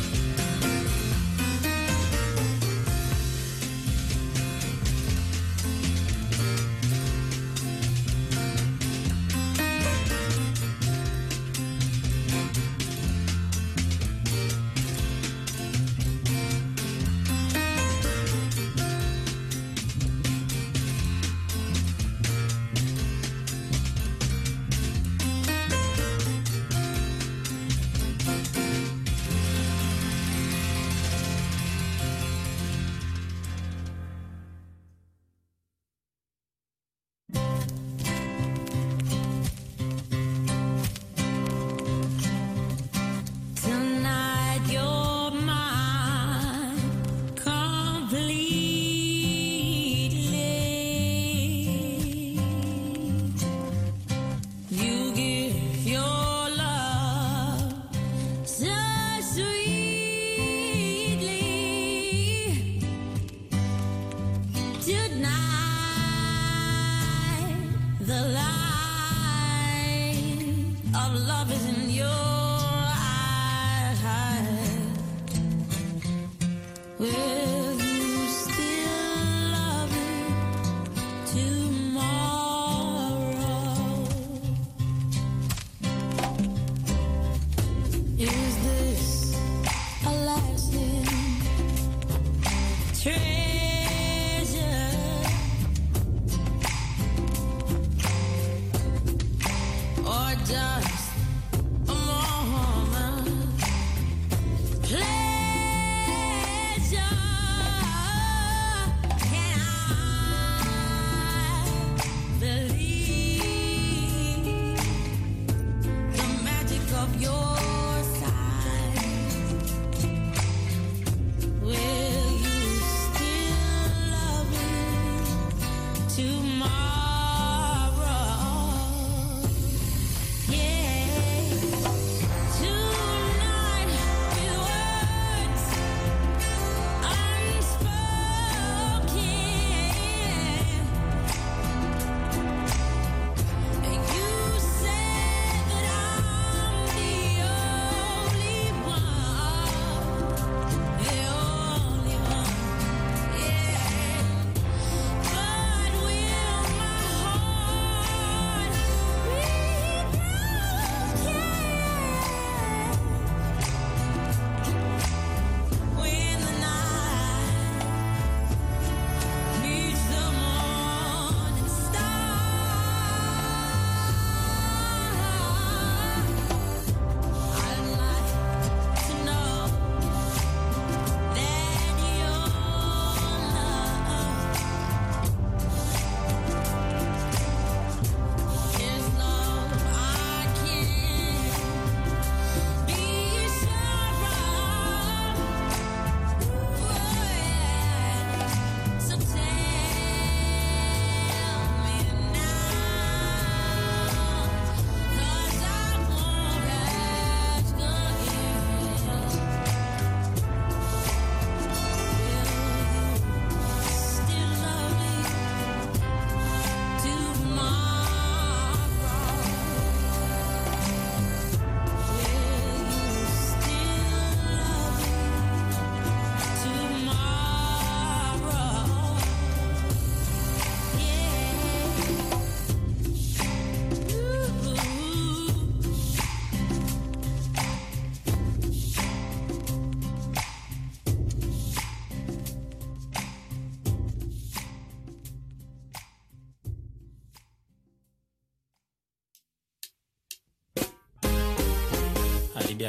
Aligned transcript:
love. 0.00 0.39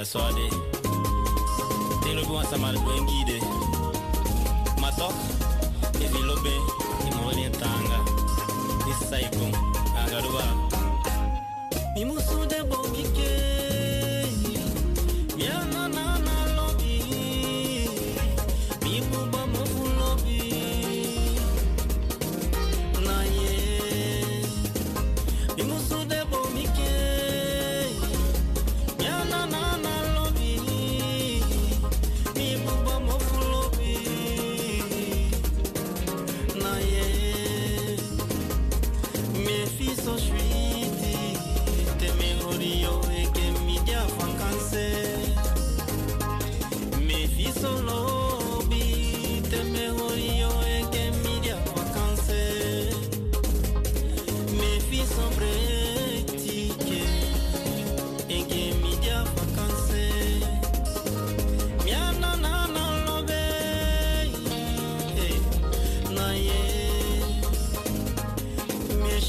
that's 0.02 0.16
all 0.16 0.24
I 0.24 0.32
did. 0.32 0.61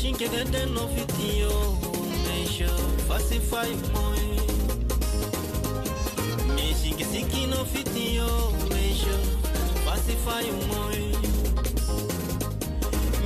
Que 0.03 0.29
gede 0.29 0.67
no 0.67 0.89
fitio 0.89 1.79
mesho 2.27 2.67
fasi 3.07 3.39
fai 3.39 3.71
moe. 3.93 4.37
me 6.57 6.75
que 6.97 7.05
siki 7.05 7.47
no 7.47 7.65
fitio 7.65 8.27
mesho 8.69 9.17
fasi 9.85 10.17
fai 10.25 10.51
moi 10.67 11.13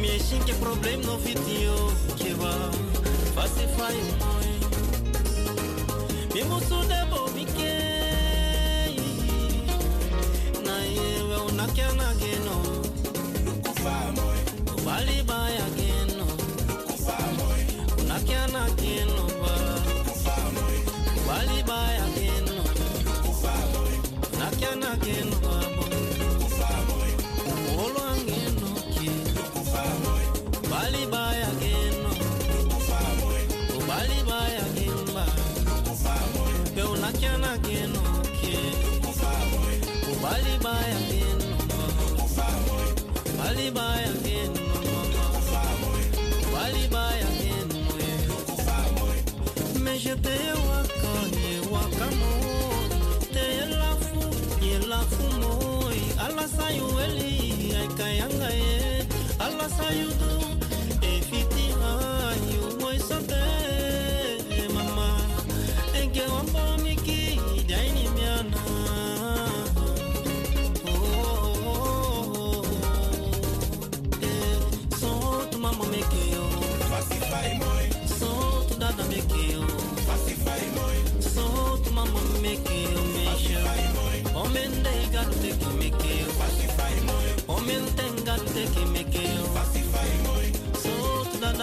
me 0.03 0.19
shinke 0.21 0.53
problem 0.61 1.01
no 1.01 1.17
fitio 1.19 1.75
keva 2.19 2.53
fasi 3.35 3.67
fai 3.77 3.97
moe. 4.21 4.53
me 6.35 6.45
musu 6.45 6.79
debo 6.91 7.31
mike 7.35 7.75
na 10.63 10.77
yewe 10.85 11.37
unakia 11.49 11.93
nageno 11.93 12.57
Bali 14.85 15.23
baya 15.27 15.67
Wasichana 18.27 18.71
kinuba 18.71 19.55
walibaya 21.29 22.03
kinuba 22.15 23.53
nakiana 24.39 24.97
kinuba 24.97 25.55
olwanginuki 27.85 29.11
walibaya 30.73 31.47
kinu 31.61 32.11
walibaya 33.89 34.63
kimba 34.75 35.27
peunakiana 36.75 37.59
kinuki 37.59 38.59
walibaya 40.25 40.97
kinu. 41.09 41.47
Walibaya 43.39 44.09
saiu 59.69 60.09
do 60.09 60.46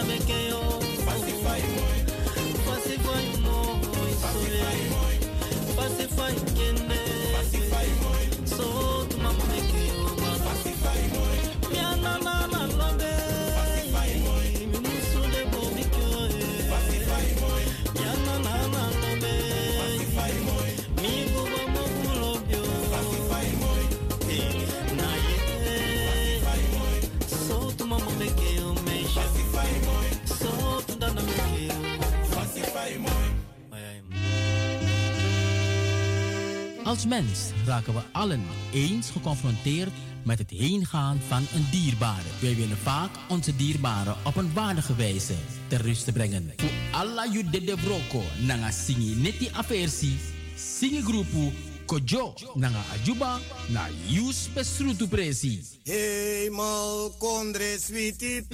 beke 0.07 0.39
yo 0.49 0.61
pasifai 1.05 1.61
moi 1.75 1.99
pasifai 2.67 3.25
moi 3.45 5.17
pasifai 5.77 6.35
kende 6.57 6.92
Als 36.93 37.05
mens 37.05 37.39
raken 37.65 37.93
we 37.93 38.01
allen 38.11 38.43
eens 38.73 39.09
geconfronteerd 39.09 39.89
met 40.23 40.39
het 40.39 40.49
heengaan 40.49 41.21
van 41.27 41.47
een 41.53 41.67
dierbare. 41.71 42.29
Wij 42.41 42.55
willen 42.55 42.77
vaak 42.77 43.09
onze 43.29 43.55
dierbaren 43.55 44.15
op 44.23 44.35
een 44.35 44.53
waardige 44.53 44.95
wijze 44.95 45.33
ter 45.67 45.81
rust 45.81 46.13
brengen. 46.13 46.53
Voor 46.57 46.69
alla 46.91 47.27
jude 47.27 47.63
de 47.63 47.77
broko 47.83 48.23
nanga 48.41 48.71
singi 48.71 49.15
neti 49.15 49.49
aversi, 49.53 50.19
singi 50.55 51.01
groepu 51.01 51.51
kojo 51.85 52.33
nanga 52.53 52.81
ajuba 52.93 53.39
na 53.67 53.87
yus 54.05 54.49
pesrutu 54.53 55.07
presi. 55.07 55.65
Hemel 55.83 57.15
kondre 57.17 57.77
sweetie 57.79 58.45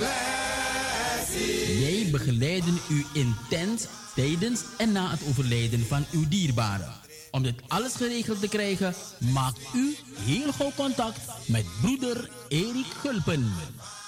Wij 1.80 2.08
begeleiden 2.12 2.78
u 2.90 3.06
intens 3.14 3.86
tijdens 4.16 4.62
en 4.78 4.92
na 4.92 5.10
het 5.10 5.22
overlijden 5.30 5.86
van 5.86 6.06
uw 6.12 6.28
dierbaren. 6.28 6.99
Om 7.32 7.44
dit 7.44 7.62
alles 7.68 7.96
geregeld 7.96 8.40
te 8.40 8.48
krijgen, 8.48 8.94
maakt 9.34 9.60
u 9.74 9.96
heel 10.16 10.52
gauw 10.52 10.72
contact 10.76 11.20
met 11.48 11.66
broeder 11.82 12.30
Erik 12.48 12.86
Gulpen. 13.02 13.54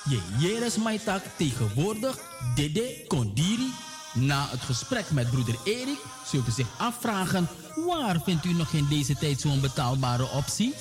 Je 0.09 0.21
Jeres 0.39 0.77
Maitak 0.77 1.23
tegenwoordig 1.37 2.19
Dede 2.55 3.03
Kondiri. 3.07 3.71
Na 4.13 4.47
het 4.49 4.61
gesprek 4.61 5.11
met 5.11 5.29
broeder 5.29 5.55
Erik 5.63 5.99
zult 6.25 6.47
u 6.47 6.51
zich 6.51 6.67
afvragen... 6.77 7.47
waar 7.75 8.21
vindt 8.23 8.45
u 8.45 8.53
nog 8.53 8.73
in 8.73 8.87
deze 8.89 9.15
tijd 9.15 9.41
zo'n 9.41 9.61
betaalbare 9.61 10.29
optie? 10.29 10.73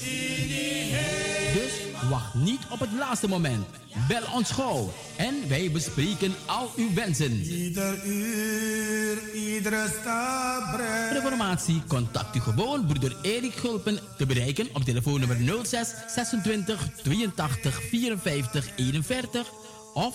Dus 1.54 1.72
wacht 2.10 2.34
niet 2.34 2.60
op 2.70 2.80
het 2.80 2.92
laatste 2.98 3.28
moment. 3.28 3.66
Bel 4.08 4.22
ons 4.34 4.50
gauw 4.50 4.92
en 5.16 5.48
wij 5.48 5.70
bespreken 5.70 6.34
al 6.46 6.70
uw 6.76 6.92
wensen. 6.94 7.32
Ieder 7.32 8.04
uur, 8.04 9.34
iedere 9.34 9.86
stap 10.00 10.80
Voor 11.08 11.22
informatie 11.22 11.82
contact 11.88 12.36
u 12.36 12.40
gewoon 12.40 12.86
broeder 12.86 13.16
Erik 13.22 13.54
Gulpen 13.54 13.98
te 14.16 14.26
bereiken 14.26 14.68
op 14.72 14.82
telefoonnummer 14.82 15.36
06 15.64 15.94
26 16.06 16.88
82 17.02 17.82
54 17.88 18.68
41 18.76 19.50
of 19.94 20.14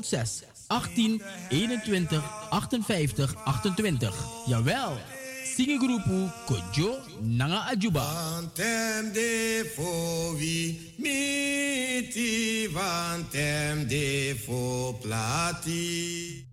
06 0.00 0.42
18 0.66 1.22
21 1.48 2.22
58 2.50 3.34
28. 3.44 4.14
Jawel, 4.46 4.98
Singegroepu 5.54 6.32
Kojo 6.46 6.98
Nanga 7.20 7.66
Ajuba. 7.66 8.00
Vantem 8.00 9.12
de 9.12 9.64
fovi, 9.76 10.94
miti 10.98 12.68
vantem 12.68 13.84
de 13.84 14.34
fo 14.46 14.94
plati. 15.02 16.46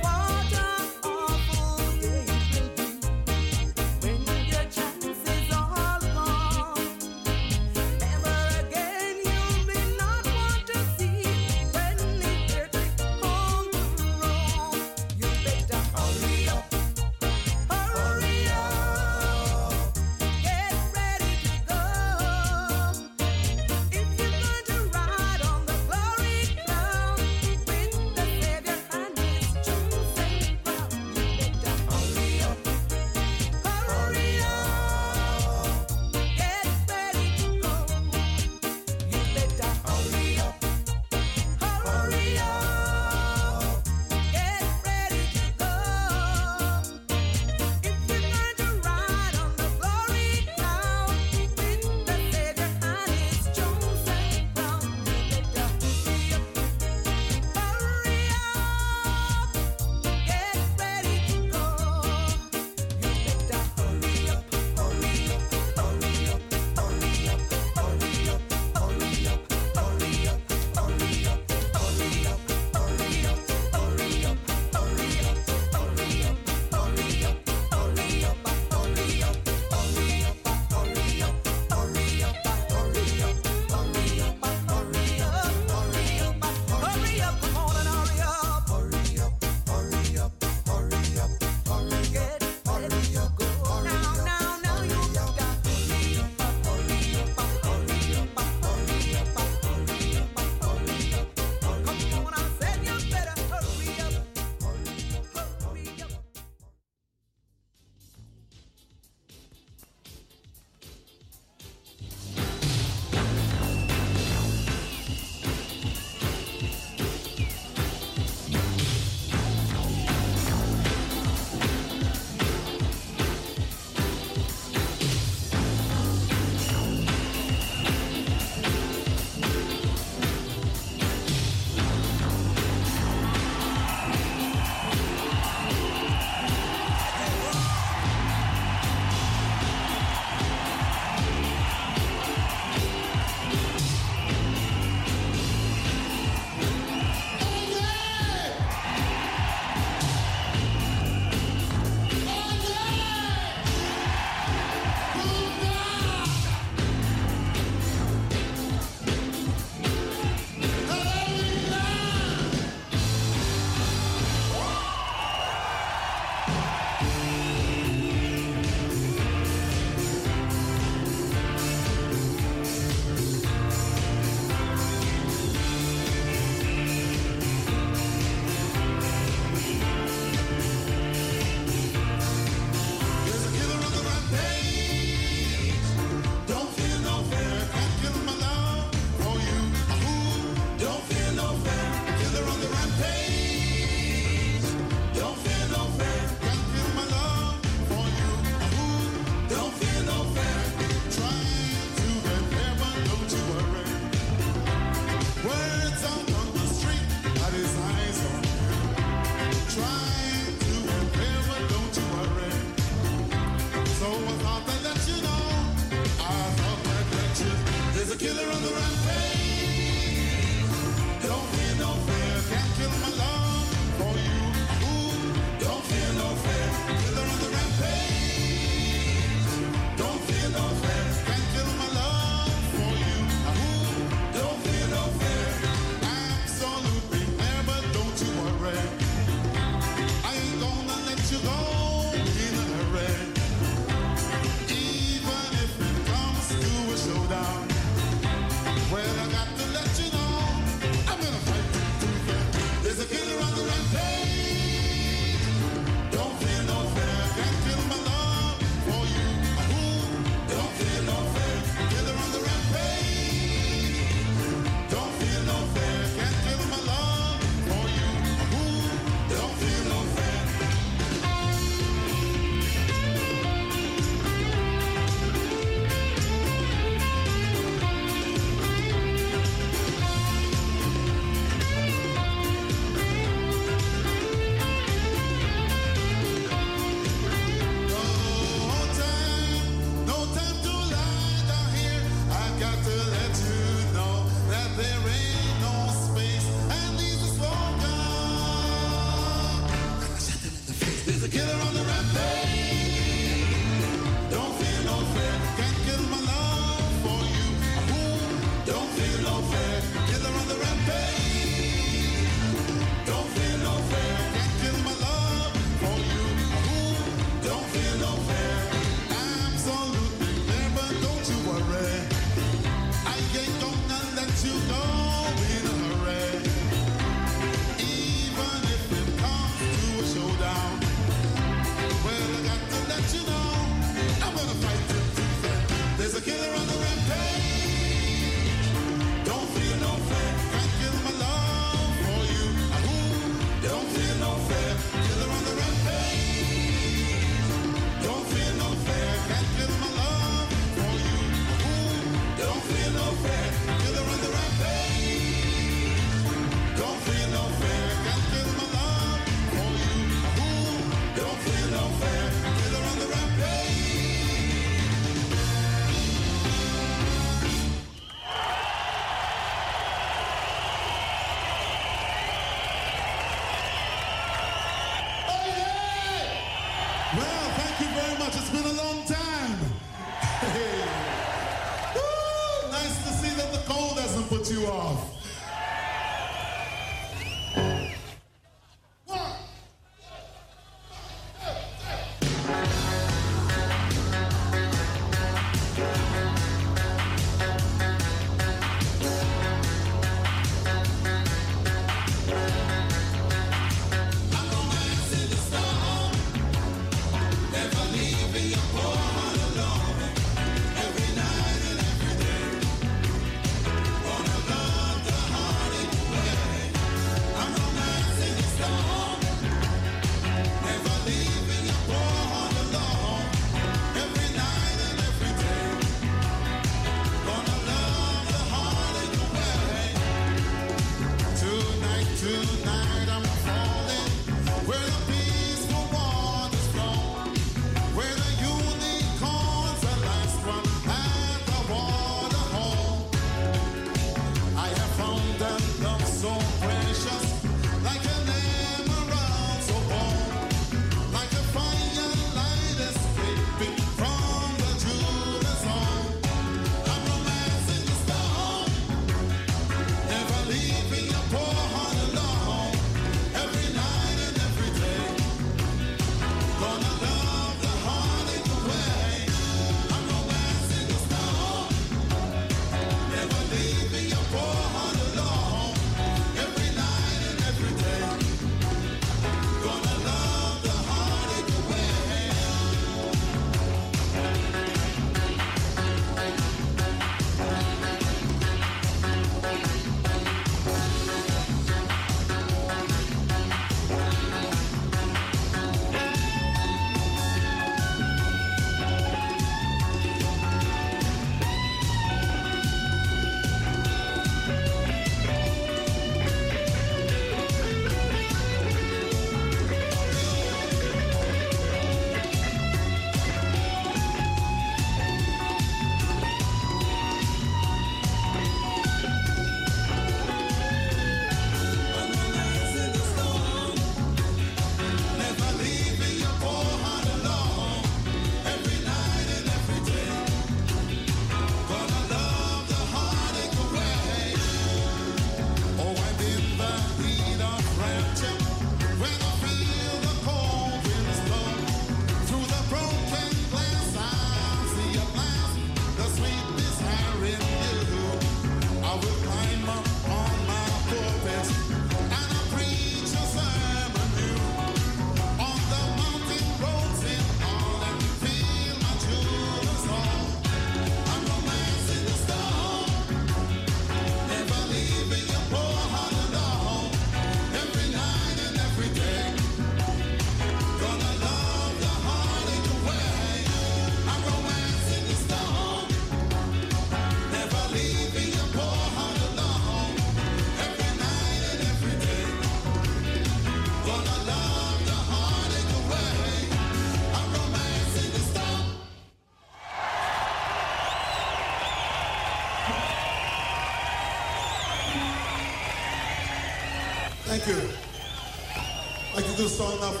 Like 599.79 600.00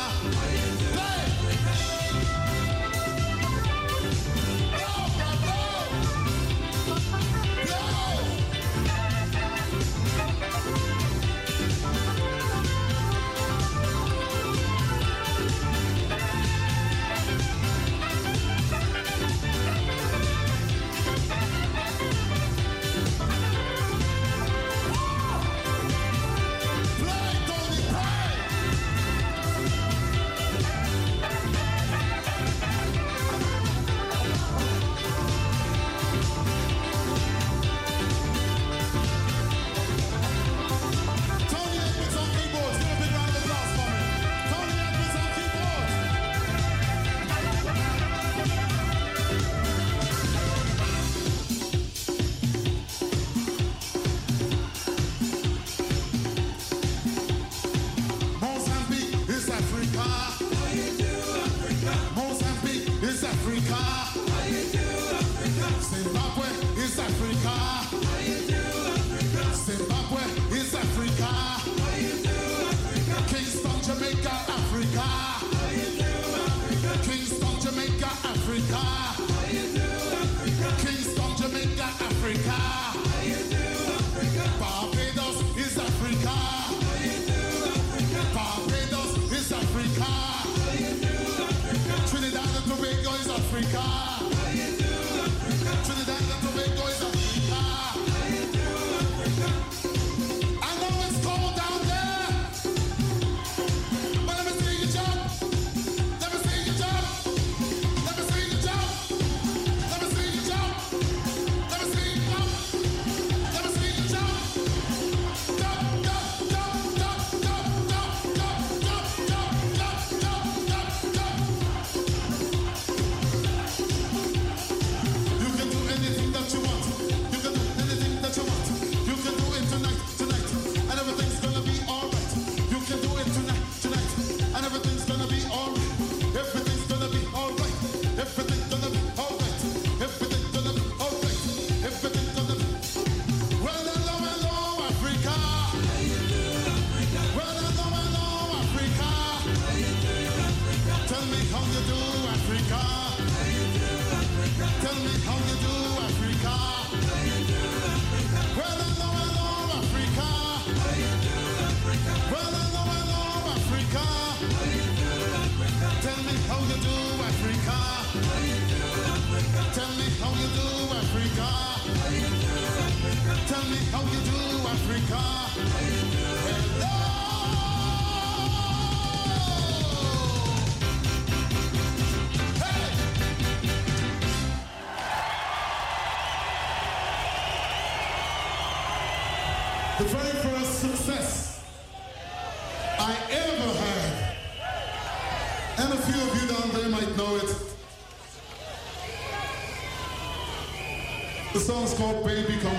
song's 201.87 201.93
called 201.97 202.23
Baby 202.25 202.57
Come 202.61 202.70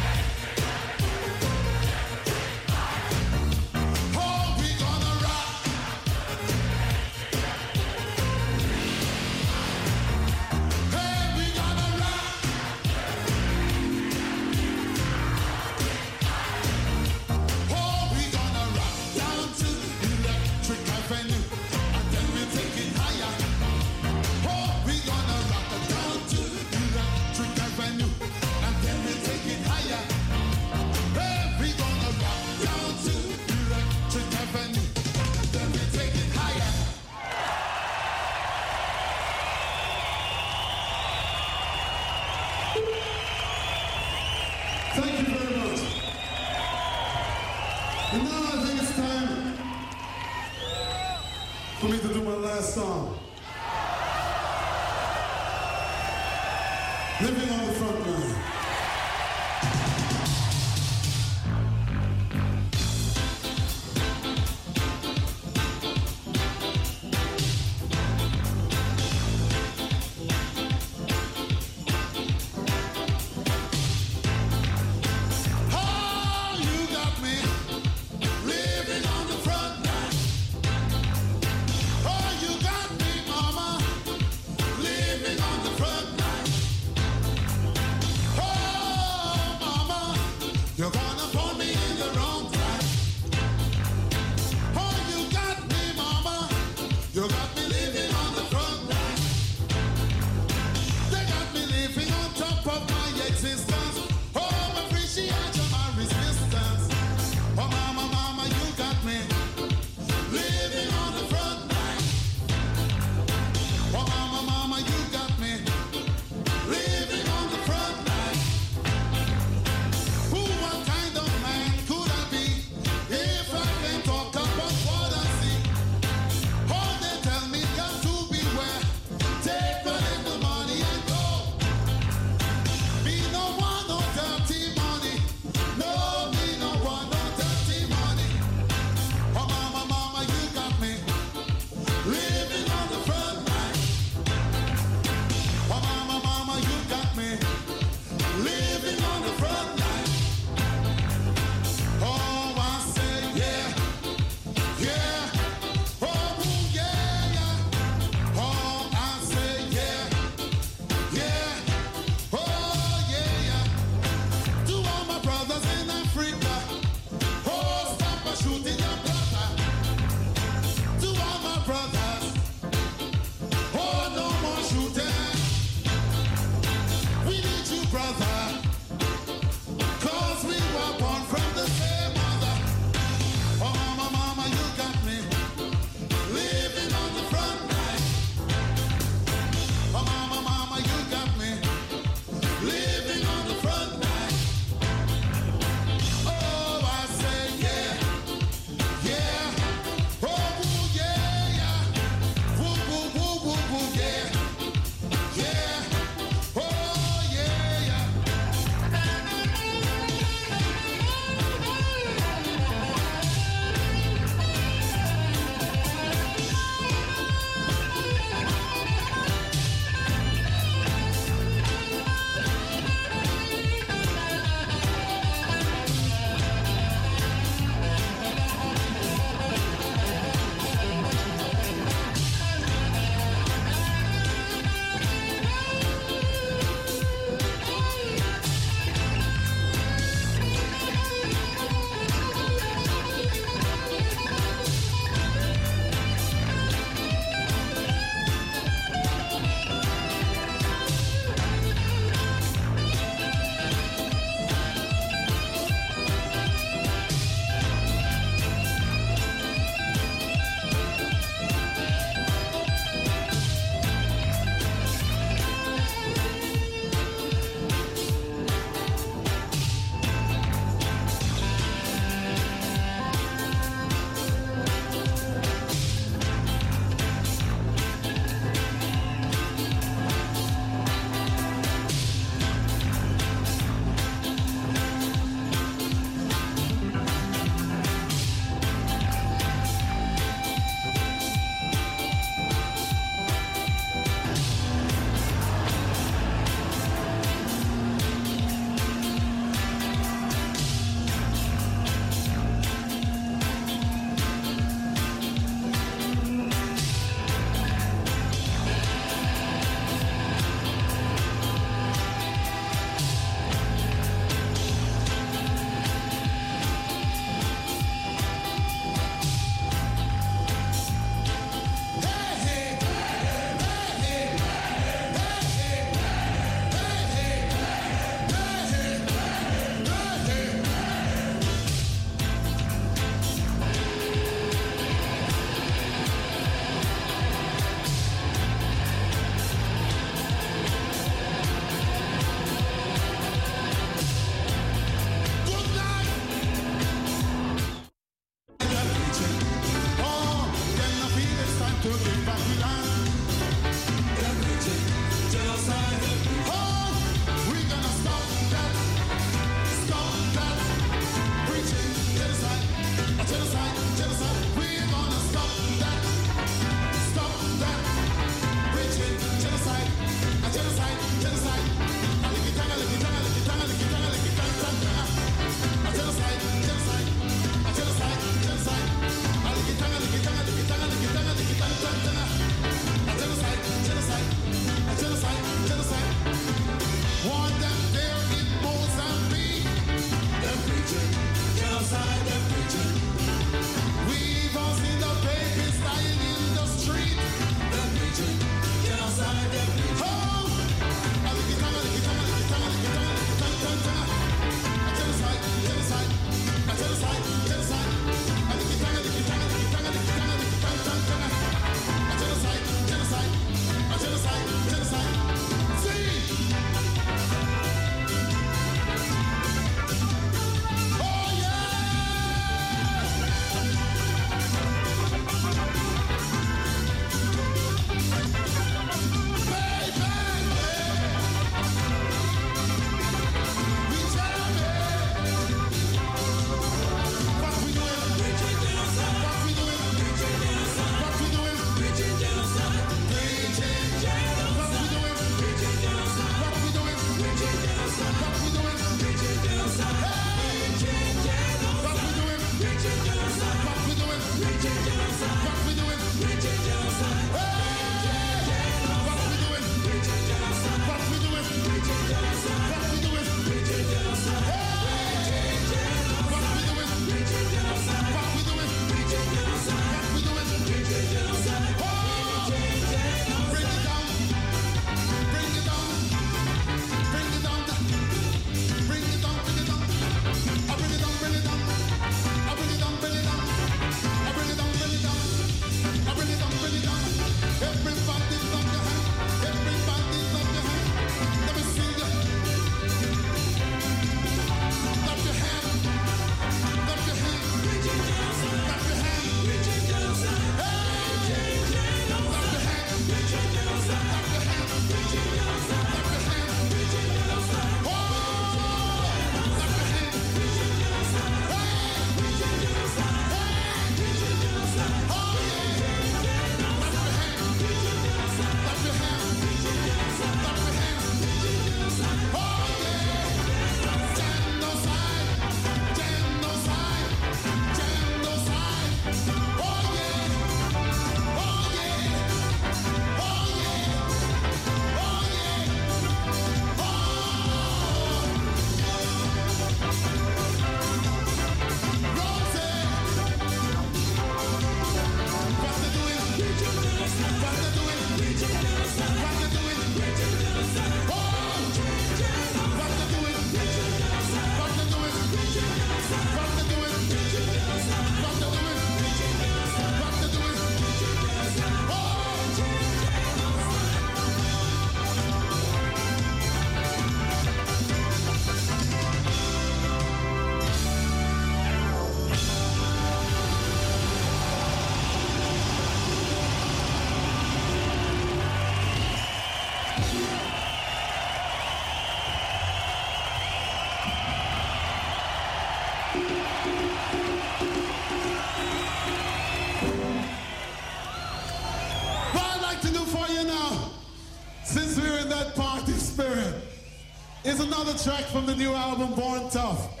track 598.04 598.24
from 598.24 598.46
the 598.46 598.56
new 598.56 598.72
album 598.72 599.12
Born 599.14 599.50
Tough. 599.50 600.00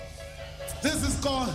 This 0.80 1.06
is 1.06 1.22
called 1.22 1.50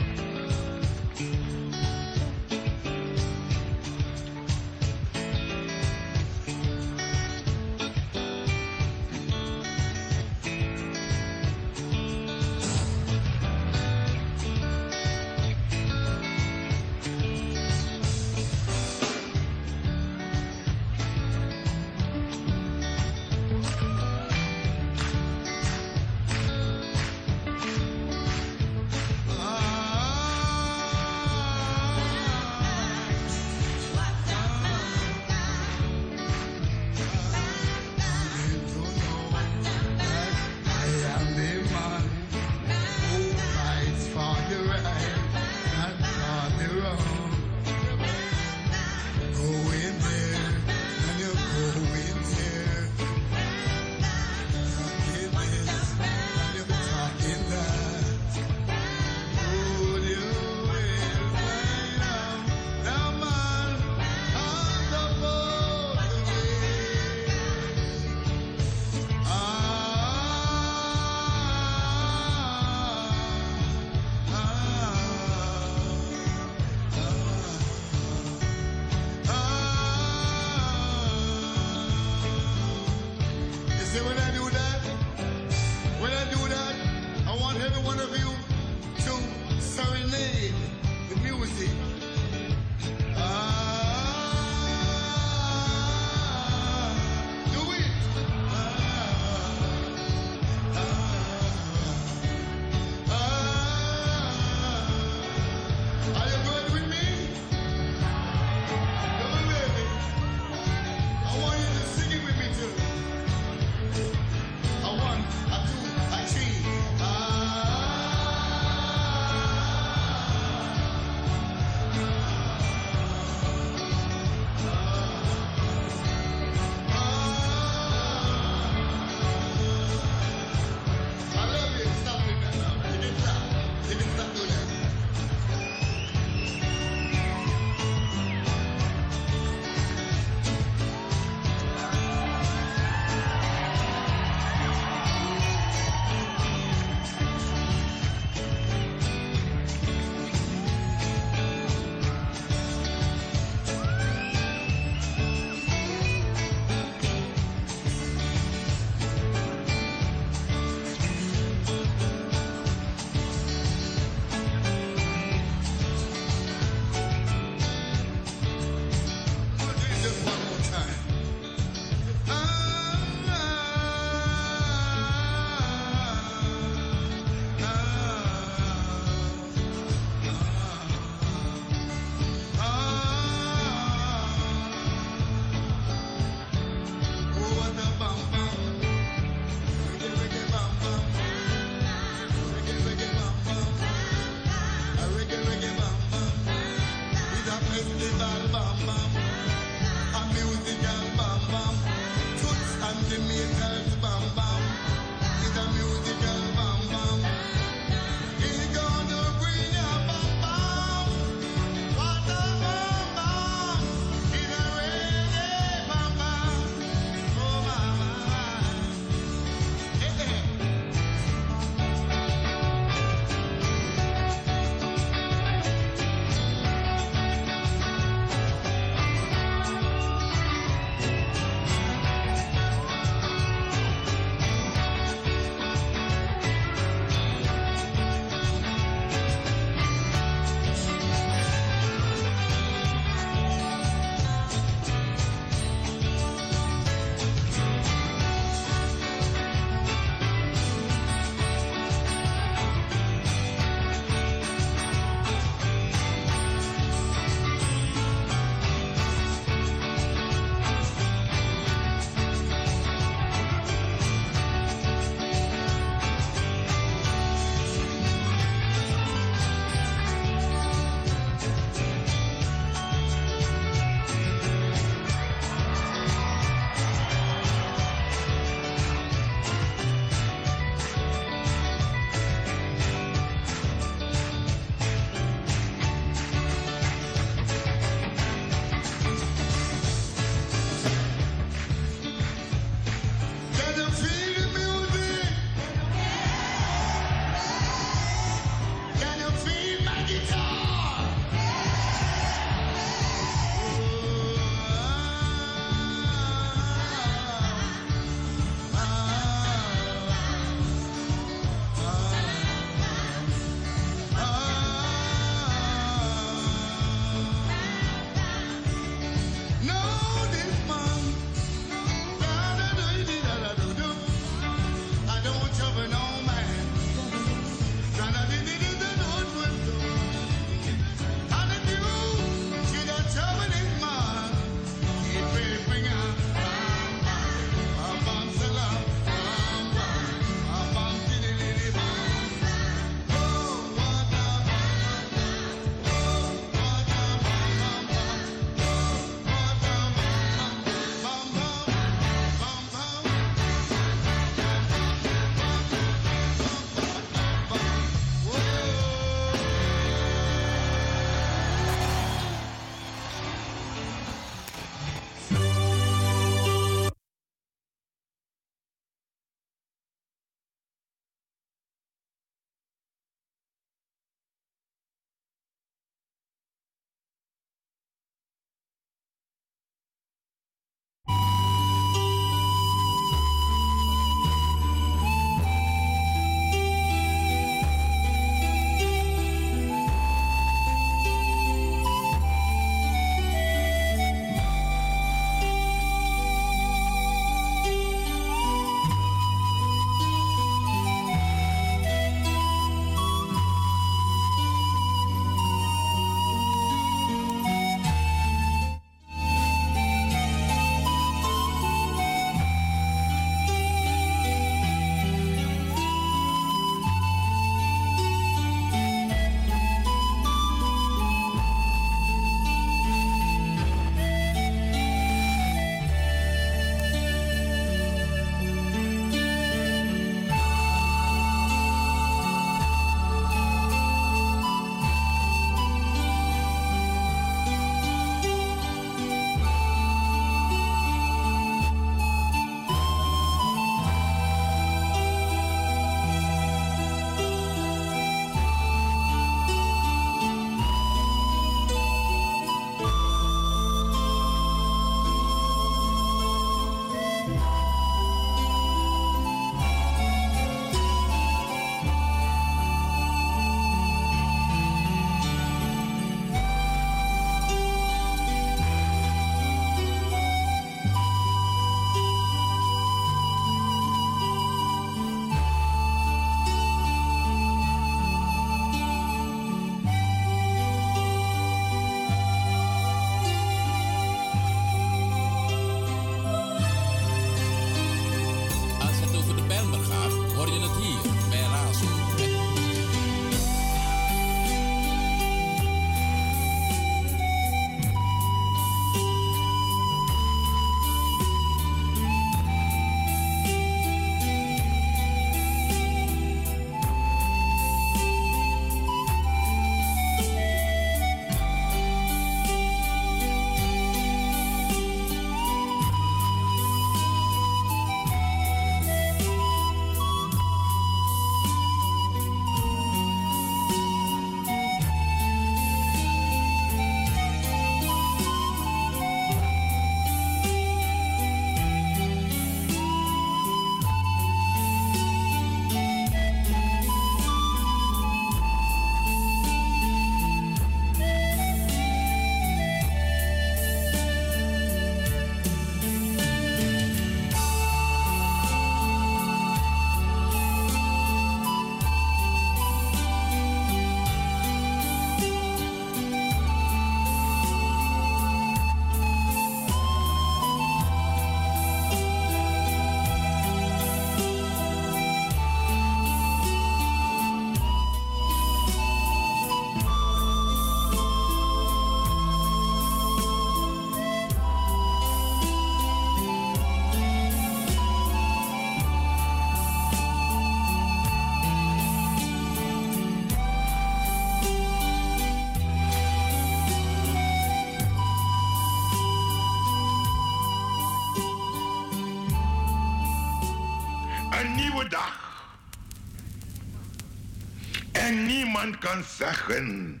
kan 598.78 599.02
zeggen 599.04 600.00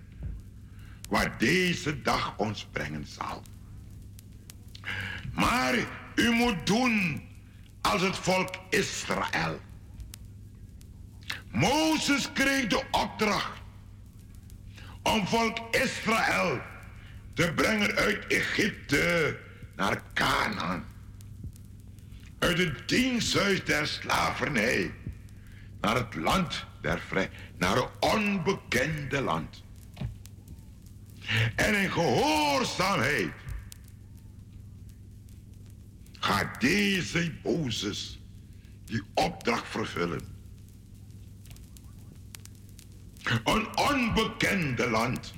wat 1.08 1.28
deze 1.38 2.02
dag 2.02 2.36
ons 2.36 2.68
brengen 2.72 3.06
zal. 3.06 3.42
Maar 5.32 5.74
u 6.14 6.30
moet 6.30 6.66
doen 6.66 7.22
als 7.80 8.02
het 8.02 8.16
volk 8.16 8.54
Israël. 8.70 9.60
Mozes 11.50 12.32
kreeg 12.32 12.66
de 12.66 12.82
opdracht 12.90 13.60
om 15.02 15.26
volk 15.26 15.58
Israël 15.70 16.60
te 17.34 17.52
brengen 17.54 17.94
uit 17.94 18.26
Egypte 18.26 19.38
naar 19.76 20.02
Canaan. 20.14 20.84
Uit 22.38 22.58
het 22.58 22.88
diensthuis 22.88 23.64
der 23.64 23.86
slavernij 23.86 24.94
naar 25.80 25.94
het 25.96 26.14
land 26.14 26.64
der 26.80 27.00
vrij, 27.00 27.30
naar 27.58 27.76
een 27.76 27.88
onbekende 28.00 29.20
land. 29.20 29.62
En 31.56 31.82
in 31.82 31.90
gehoorzaamheid 31.90 33.32
gaat 36.18 36.60
deze 36.60 37.32
Mozes 37.42 38.20
die 38.84 39.02
opdracht 39.14 39.68
vervullen. 39.68 40.20
Een 43.44 43.78
onbekende 43.78 44.90
land. 44.90 45.32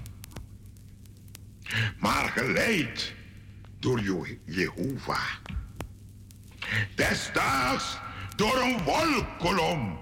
Maar 1.98 2.28
geleid 2.28 3.12
door 3.78 4.00
Je- 4.00 4.38
Jehovah. 4.44 5.28
Destijds 6.94 7.98
door 8.36 8.56
een 8.62 8.82
wolkolom. 8.82 10.01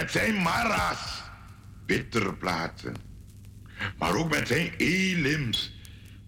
met 0.00 0.10
zijn 0.10 0.42
mara's, 0.42 1.22
bitterplaten. 1.86 2.94
Maar 3.98 4.14
ook 4.14 4.30
met 4.30 4.48
zijn 4.48 4.72
elims, 4.76 5.72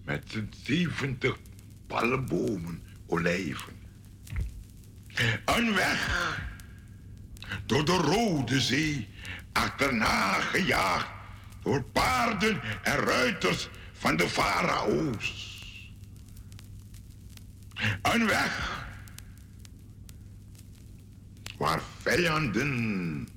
met 0.04 0.24
zijn 0.26 0.52
70 0.64 1.36
palmbomen, 1.86 2.82
olijven. 3.06 3.72
Een 5.44 5.74
weg 5.74 6.40
door 7.66 7.84
de 7.84 7.96
Rode 7.96 8.60
Zee, 8.60 9.08
achterna 9.52 10.32
gejaagd 10.32 11.08
door 11.62 11.82
paarden 11.82 12.60
en 12.82 12.96
ruiters 12.96 13.68
van 13.92 14.16
de 14.16 14.28
farao's. 14.28 15.56
Een 18.02 18.26
weg 18.26 18.86
waar 21.58 21.80
vijanden 22.02 23.36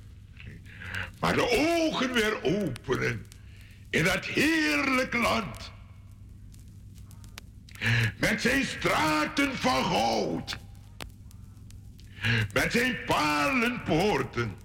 maar 1.21 1.33
de 1.33 1.49
ogen 1.49 2.13
weer 2.13 2.43
openen 2.43 3.27
in 3.89 4.03
dat 4.03 4.25
heerlijk 4.25 5.13
land. 5.13 5.71
Met 8.17 8.41
zijn 8.41 8.63
straten 8.63 9.57
van 9.57 9.83
goud, 9.83 10.57
met 12.53 12.71
zijn 12.71 12.97
palenpoorten. 13.05 14.55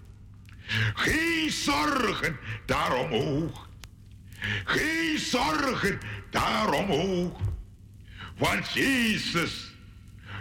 Geen 0.95 1.51
zorgen 1.51 2.39
daaromhoog, 2.67 3.69
geen 4.65 5.19
zorgen 5.19 5.99
daaromhoog. 6.31 7.41
Want 8.37 8.73
Jezus 8.73 9.75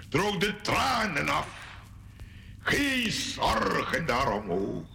droog 0.10 0.38
de 0.38 0.56
tranen 0.62 1.30
af, 1.30 1.48
geen 2.60 3.12
zorgen 3.12 4.06
daaromhoog. 4.06 4.95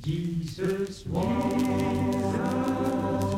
Jesus 0.00 1.06
walks, 1.06 1.62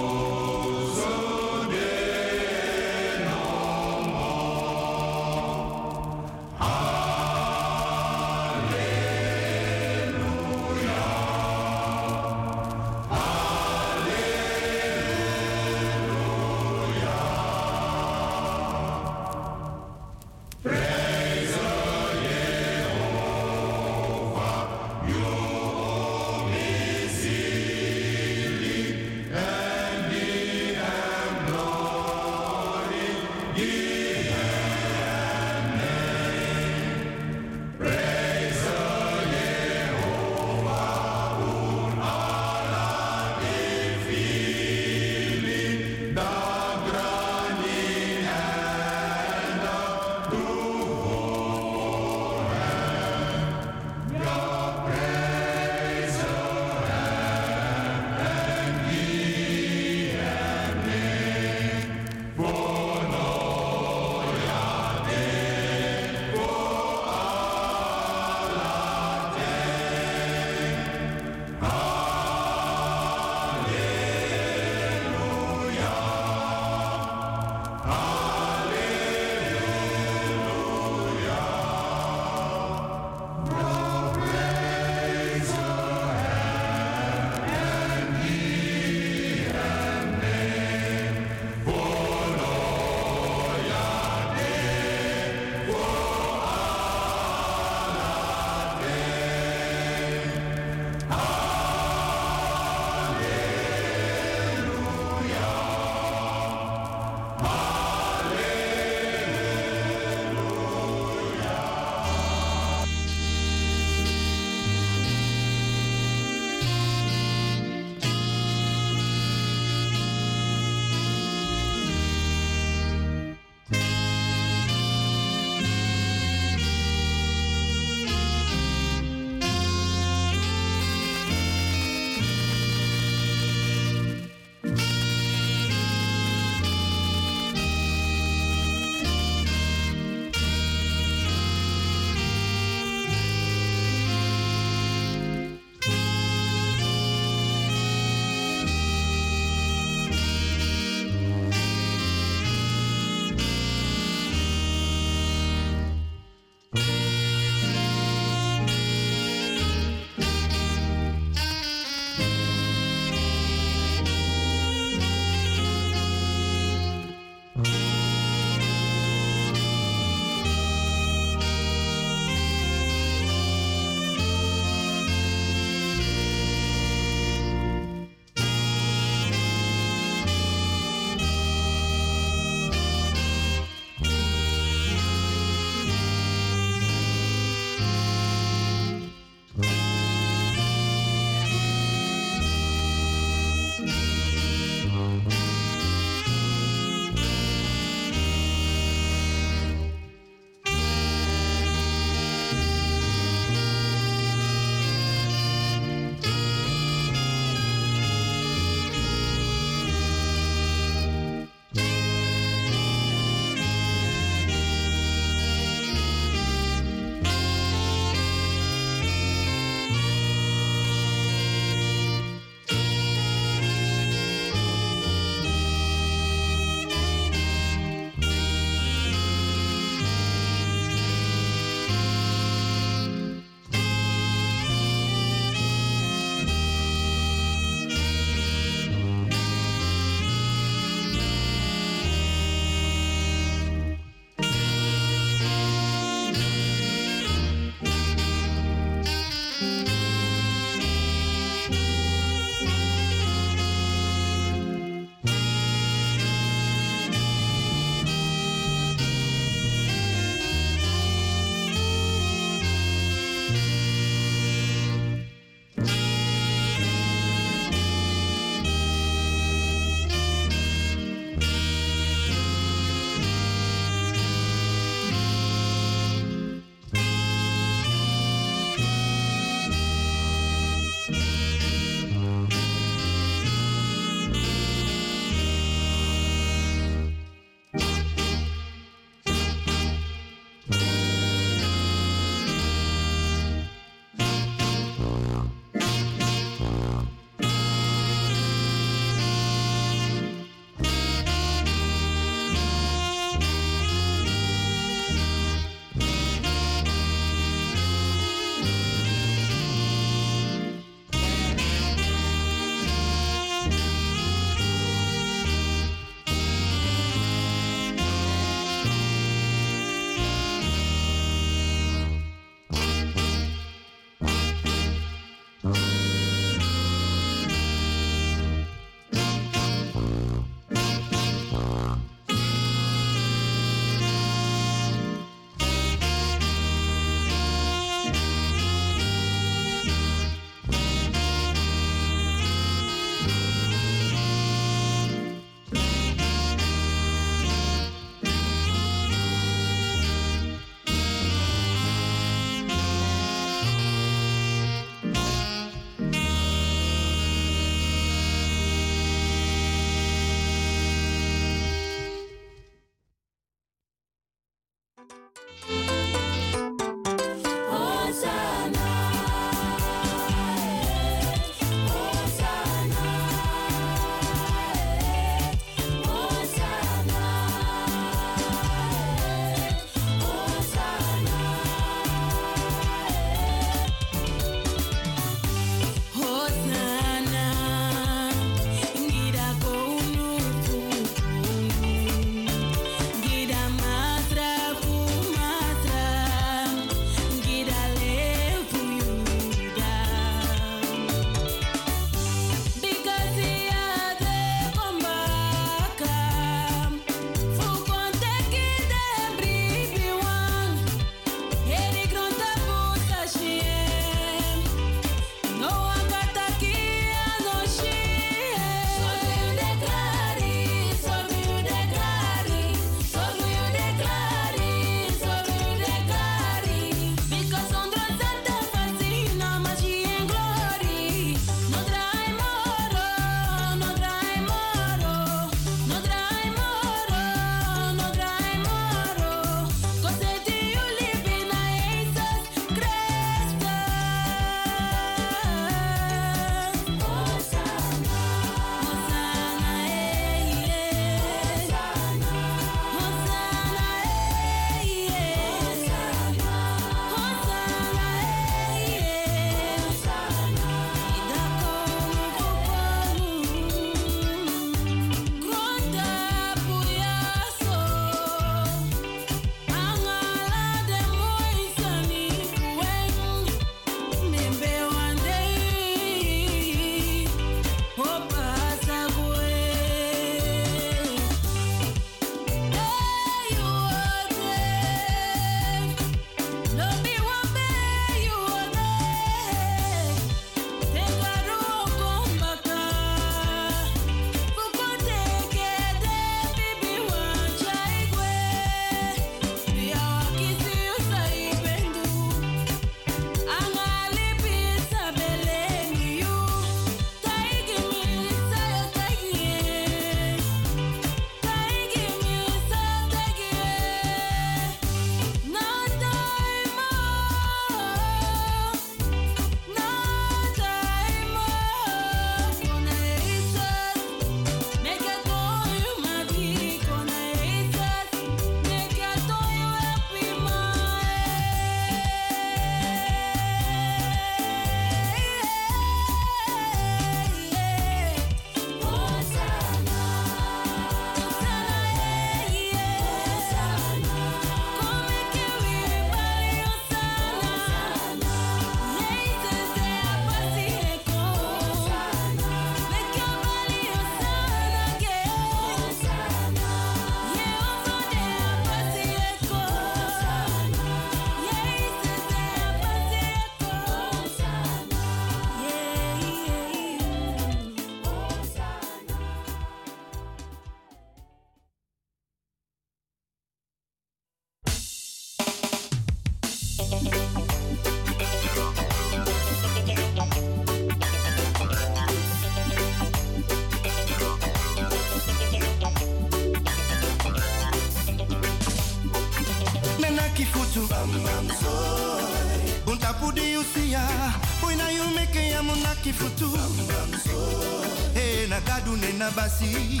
Hey 598.94 599.12
na 599.12 599.12
gadu 599.12 599.12
ne 599.12 599.18
na 599.18 599.30
basi 599.30 600.00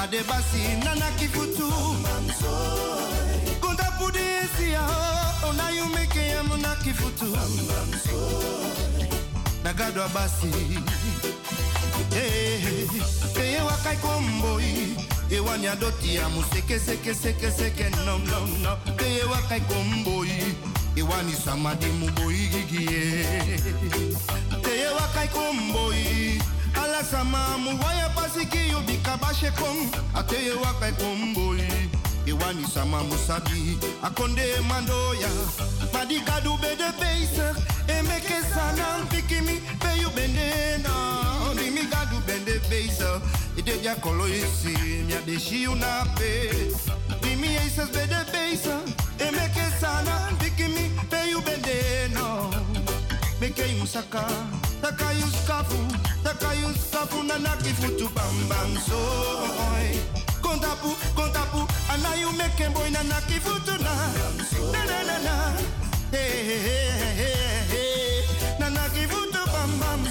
Ade 0.00 0.22
basi 0.24 0.84
nana 0.84 1.10
kifutu. 1.18 1.70
Kunta 3.60 3.90
pudi 3.98 4.18
usia 4.18 4.80
Ona 5.48 5.70
you 5.70 5.86
make 5.94 6.14
ya 6.16 6.42
muna 6.42 6.76
kifutu. 6.82 7.32
Bam 7.32 7.56
bam 7.66 7.92
soy 8.00 9.08
Na 9.62 9.72
gadu 9.72 10.02
abasi 10.02 10.50
Hey, 12.10 12.86
hey, 13.34 13.60
wakai 13.60 13.96
komboi. 13.96 14.96
Ewani 15.30 15.66
adoti 15.68 16.18
amu 16.18 16.44
seke 16.52 16.78
seke 16.78 17.14
seke 17.14 17.50
seke 17.50 17.90
no 18.04 18.18
no 18.18 18.46
no. 18.62 18.76
Hey, 18.98 19.22
wakai 19.22 19.60
komboi. 19.60 20.54
Ewani 20.96 21.32
samadi 21.32 21.86
muboi 21.86 22.48
gigie 22.48 23.24
Hey, 24.64 24.86
wakai 24.98 25.28
komboi 25.28 26.40
sama 27.04 27.58
muwaya 27.58 28.08
pasiki 28.14 28.70
yubika 28.70 29.16
bashe 29.16 29.50
kom. 29.50 29.90
Ateye 30.14 30.52
wakai 30.52 30.92
komboi 30.92 31.62
Ewani 32.26 32.64
sama 32.66 33.02
musabi 33.04 33.78
Akonde 34.02 34.42
mandoya 34.68 35.28
du 36.42 36.56
bede 36.56 36.90
beiser 36.98 37.54
Emeke 37.88 38.40
sana 38.54 39.04
pikimi 39.10 39.60
Be 39.80 40.00
you 40.00 40.08
bende 40.10 40.82
na. 40.82 41.50
Oni 41.50 41.70
mi 41.70 41.82
gadu 41.82 42.16
bende 42.26 42.58
beisa 42.70 43.20
Ide 43.58 43.78
dia 43.82 43.94
kolo 43.96 44.26
isi 44.26 45.04
Mia 45.06 45.20
de 45.26 45.38
shi 45.38 45.66
una 45.66 46.06
pe 46.16 46.50
Dimi 47.20 47.48
eisas 47.48 47.90
bede 47.90 48.24
beisa 48.32 48.80
Emeke 49.18 49.70
sana 49.80 50.30
pikimi 50.38 50.88
Be 51.10 51.30
you 51.30 51.40
bende 51.42 52.08
na. 52.14 52.50
Meke 53.40 53.62
yuskafu 53.78 54.53
Taka 56.38 56.54
yuskafu 56.54 57.22
Nanaki 57.22 57.70
futu 57.74 58.08
bam 58.14 58.48
bam 58.48 58.76
soy 58.86 59.98
Kontapu, 60.42 60.90
kontapu 61.14 61.66
Ana 61.90 62.16
you 62.16 62.30
meke 62.32 62.68
boy 62.74 62.88
Nanaki 62.90 63.38
futu 63.40 63.78
na. 63.82 63.94
Na 64.72 64.84
na 64.84 65.02
na 65.04 65.18
na. 65.26 65.52
Hey 66.10 66.44
hey 66.48 66.58
hey 66.58 67.14
hey 67.20 67.62
hey 67.70 68.22
Nanaki 68.60 69.06
futu 69.08 69.44
bam 69.52 69.78
bam 69.80 70.02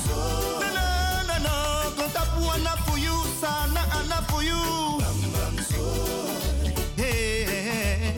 Na 0.60 0.70
na 0.74 1.24
na 1.28 1.38
na. 1.40 1.52
Kontapu 1.98 2.42
ana 2.56 2.76
for 2.86 2.98
you 2.98 3.16
Sana 3.42 3.82
ana 3.98 4.22
for 4.30 4.44
you. 4.44 4.62
Bam 5.00 5.20
bam 5.34 5.58
Hey 6.98 7.46
hey 7.46 7.64
hey 7.64 8.14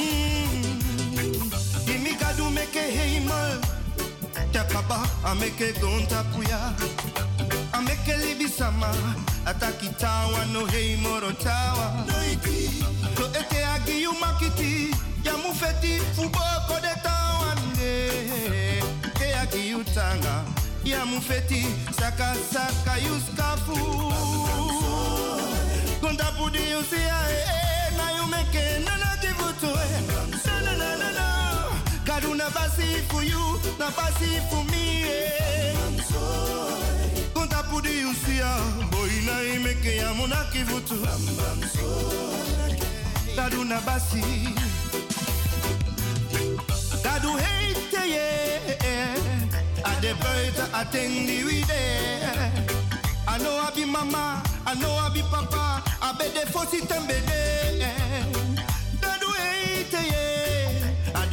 Mm. 0.00 1.50
Gimme 1.86 2.12
kadu 2.18 2.50
meke 2.50 2.80
heimal 2.80 3.28
Takaba 3.28 3.29
ameke 5.24 5.72
don 5.80 6.06
tapuya 6.06 6.72
Ameke 7.72 8.16
libisama 8.16 8.90
Atakitawa 9.46 10.46
no 10.52 10.66
hei 10.66 10.96
moro 10.96 11.32
tawa 11.32 12.06
To 13.16 13.24
agi 13.74 14.02
yu 14.02 14.12
makiti 14.12 14.94
Ya 15.24 15.36
mufeti 15.36 16.00
fubo 16.16 16.40
kode 16.68 16.94
tawa 17.02 17.54
ne 17.76 18.80
Ke 19.18 19.34
agi 19.42 19.70
yu 19.70 19.84
tanga 19.94 20.44
Ya 20.84 21.04
mufeti 21.06 21.66
saka 21.92 22.34
saka 22.52 22.96
yu 22.98 23.14
skafu 23.20 23.76
Konta 26.00 26.32
pudi 26.38 26.70
yu 26.70 26.82
siya 26.90 27.18
eh 27.30 27.48
eh 27.48 27.96
Na 27.96 28.10
yu 28.16 28.26
meke 28.26 28.64
nana 28.84 29.16
eh. 29.68 30.00
Na 30.46 30.72
na 30.72 30.96
na 30.96 31.08
na 31.12 31.39
na 32.20 32.26
Kadu 32.26 32.34
na 32.34 32.50
basi 32.50 33.00
for 33.08 33.22
you 33.22 33.60
Na 33.78 33.90
basi 33.90 34.40
for 34.50 34.64
me 34.70 35.04
Konta 37.34 37.62
pudi 37.70 38.00
yu 38.00 38.12
siya 38.14 38.90
Boy 38.90 39.10
na 39.26 39.40
yu 39.40 39.60
meke 39.60 39.96
ya 39.96 40.12
muna 40.14 40.44
kivutu 40.52 40.94
Kadu 43.36 43.64
na 43.64 43.80
basi 43.80 44.22
Kadu 47.02 47.32
hate 47.32 48.10
ye 48.10 48.60
Ade 49.84 50.14
buiten 50.14 50.68
attendi 50.74 51.44
wie 51.44 51.62
there. 51.62 52.52
I 53.28 53.38
know 53.38 53.56
I 53.58 53.70
be 53.74 53.84
mama, 53.86 54.42
I 54.66 54.74
know 54.74 54.92
I 54.92 55.08
be 55.12 55.22
papa, 55.22 55.82
I 56.02 56.12
bet 56.18 56.34
the 56.34 56.46
fossi 56.50 56.80
tembede. 56.80 58.49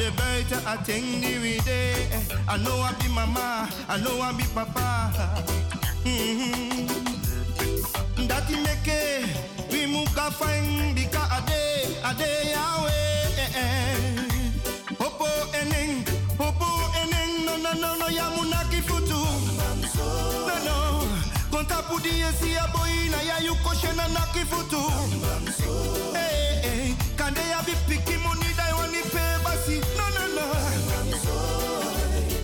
Way, 0.08 0.46
yeah. 0.50 0.62
I 0.66 0.78
think 0.78 1.22
the 1.22 1.38
way 1.40 1.60
there. 1.60 2.22
I 2.48 2.58
know 2.58 2.80
I 2.80 2.94
be 3.02 3.08
mama, 3.10 3.68
I 3.90 3.98
know 4.00 4.22
I 4.22 4.32
be 4.34 4.44
papa. 4.56 5.12
Mm-hmm. 6.06 6.88
That 8.28 8.50
make 8.50 8.88
it, 8.88 9.28
we 9.72 9.86
muka 9.86 10.32
fine 10.32 10.96
bika 10.96 11.28
ade, 11.38 11.98
ade 12.06 12.30
yawe. 12.54 12.98
Hopo 14.98 15.28
eneng, 15.60 16.06
hopo 16.38 16.66
eneng, 17.02 17.46
no 17.46 17.58
no 17.58 17.72
no 17.74 17.96
no 17.98 18.08
yamunaki 18.08 18.82
futu. 18.82 19.20
No 20.48 20.56
no, 20.68 21.08
konta 21.52 21.82
pudi 21.84 22.22
esi 22.22 22.54
ya 22.54 22.66
boy 22.74 23.10
na 23.12 23.20
ya 23.22 23.38
yu 23.46 23.56
koshe 23.56 23.92
na 23.96 24.08
naki 24.08 24.44
futu. 24.46 24.82
Hey 26.14 26.62
hey, 26.64 26.96
kande 27.28 27.42
ya 27.50 27.62
bi 27.66 27.74
piki 27.88 28.18
money 28.24 28.52
dai 28.58 28.72
wani 28.80 29.02
pe 29.14 29.24
basi. 29.44 29.76
No 29.98 30.06
no 30.16 30.24
no. 30.36 30.46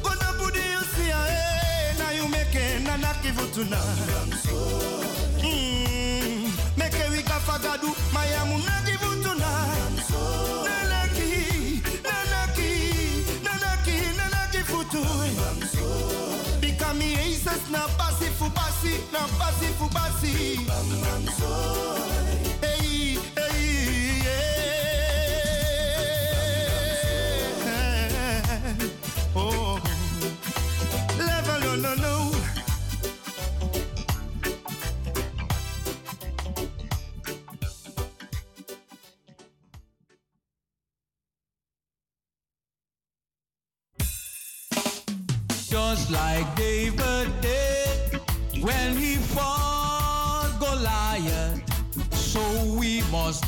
Konta 0.03 0.29
pudi 0.37 0.59
esi 0.79 1.03
ya 1.09 1.19
eh 1.27 2.27
meke 2.33 2.63
na 2.85 2.97
naki 2.97 3.31
futu 3.37 3.63
na. 3.71 3.79
Mm, 5.43 6.51
meke 6.77 7.03
wika 7.11 7.39
fagadu 7.47 7.95
mayamu 8.13 8.57
naki 8.67 8.93
futu 9.01 9.31
na. 9.41 9.51
Nanaki, 10.67 11.31
nanaki, 12.07 12.69
nanaki, 13.45 13.97
na 17.71 17.87
basi 17.97 18.27
fu 18.37 18.45
basi, 18.57 18.93
na 19.13 19.19
basi 19.39 19.67
fu 19.77 19.85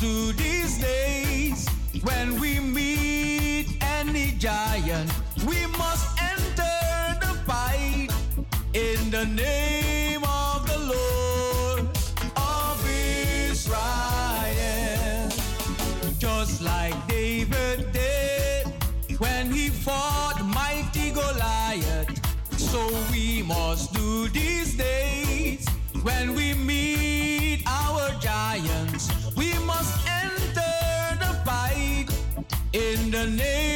do 0.00 0.32
these 0.32 0.78
days 0.78 1.68
when 2.02 2.38
we 2.40 2.60
meet 2.60 3.78
any 3.82 4.32
giant. 4.38 5.10
We 5.46 5.66
must 5.78 6.06
enter 6.20 7.18
the 7.20 7.34
fight 7.46 8.08
in 8.74 9.10
the 9.10 9.24
name 9.24 9.65
the 33.16 33.26
name 33.30 33.75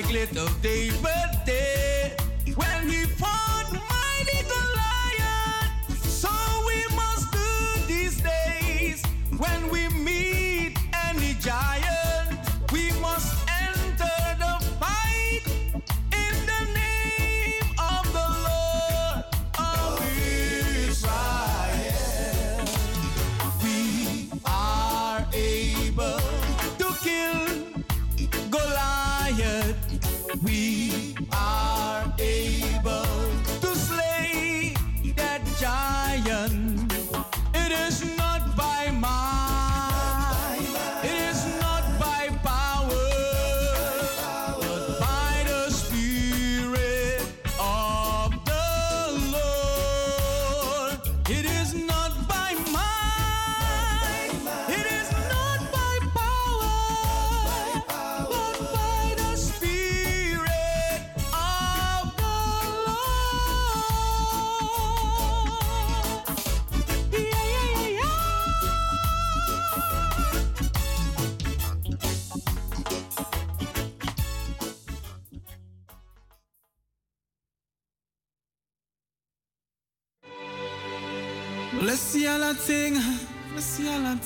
like 0.00 0.12
little 0.12 0.46
David 0.62 1.27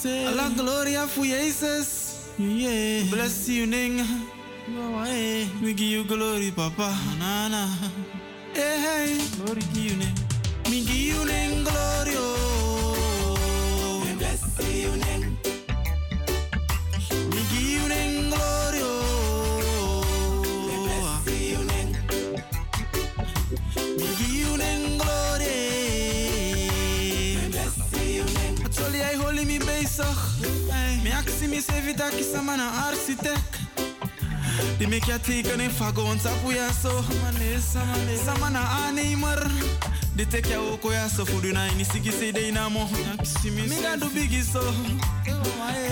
Ting. 0.03 0.27
Alla 0.27 0.51
gloria 0.57 1.09
voor 1.09 1.27
Jezus. 1.27 1.87
Yeah. 2.37 3.11
Bless 3.11 3.47
you 3.47 3.67
ning. 3.67 4.01
We 5.61 5.75
give 5.75 5.91
you 5.91 6.05
glory, 6.05 6.51
papa. 6.51 6.91
Nana. 7.19 7.69
Hey, 8.53 8.81
hey. 8.81 9.17
Glory 9.37 9.61
you 9.73 9.97
ning. 9.97 10.19
We 10.65 10.83
give 10.85 11.15
you 11.15 11.25
ning 11.25 11.65
glory. 11.65 12.32
Me 31.53 31.61
sevi 31.61 31.95
dat 31.95 32.13
ik 32.13 32.25
sama 32.35 32.57
na 32.57 32.71
architect. 32.89 33.57
Die 34.79 34.89
mek 34.89 35.05
ja 35.05 35.19
teken 35.19 35.61
in 35.61 35.71
fago 35.71 36.03
want 36.03 36.21
sapu 36.21 36.53
ya 36.53 36.69
so. 36.83 37.05
Sama 38.25 38.49
na 38.49 38.61
aannemer. 38.61 39.51
Die 40.15 40.27
tek 40.27 40.47
ja 40.47 40.57
ook 40.59 40.93
ja 40.93 41.09
so 41.09 41.27
fudu 41.27 41.53
na 41.53 41.67
ini 41.67 41.85
siki 41.85 42.11
se 42.11 42.33
de 42.33 42.51
na 42.53 42.69
mo. 42.69 42.89
Mi 43.69 43.81
ga 43.83 43.97
do 43.97 44.09
bigi 44.15 44.43
so. 44.43 44.63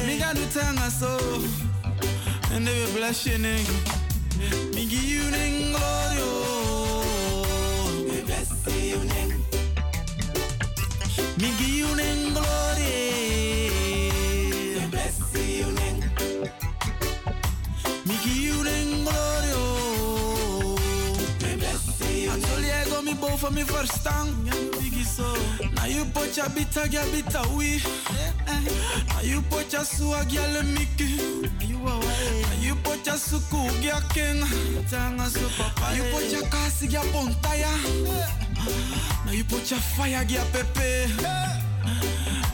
Mi 0.07 0.19
ga 0.19 0.33
do 0.33 0.41
tanga 0.55 0.91
so. 0.91 1.19
And 2.55 2.67
they 2.67 2.75
will 2.75 2.93
bless 2.97 3.27
your 3.27 3.39
name. 3.39 3.67
Me 4.75 4.87
give 4.87 5.05
you 5.05 5.31
name 5.31 5.73
glory. 5.73 6.21
oh. 6.21 7.05
Me 8.09 8.23
bless 8.23 8.51
you 8.67 9.05
name. 9.05 9.45
Me 11.39 11.49
give 11.59 11.77
you 11.81 11.95
name 11.97 12.30
ego 23.41 23.51
mi 23.51 23.63
boven 23.65 23.65
mi 23.65 23.65
verstand. 23.65 24.31
Na 25.75 25.85
you 25.87 26.05
put 26.07 26.37
your 26.37 26.47
bita 26.47 26.87
gya 26.89 27.03
bita 27.13 27.43
we. 27.57 27.81
Na 29.15 29.21
you 29.23 29.43
put 29.43 29.73
your 29.73 29.83
suwa 29.83 30.25
gya 30.29 30.47
le 30.53 30.63
miki. 30.63 31.17
Na 31.43 32.55
you 32.61 32.75
put 32.77 33.07
your 33.07 33.17
suku 33.17 33.69
gya 33.81 34.01
king. 34.13 34.41
Na 34.91 35.93
you 35.93 36.03
put 36.13 36.33
your 36.33 36.43
kasi 36.51 36.87
gya 36.89 37.03
pontaya. 37.13 37.73
Na 39.27 39.33
you 39.33 39.45
put 39.45 39.71
your 39.71 39.81
fire 39.81 40.25
gya 40.25 40.45
pepe. 40.53 41.07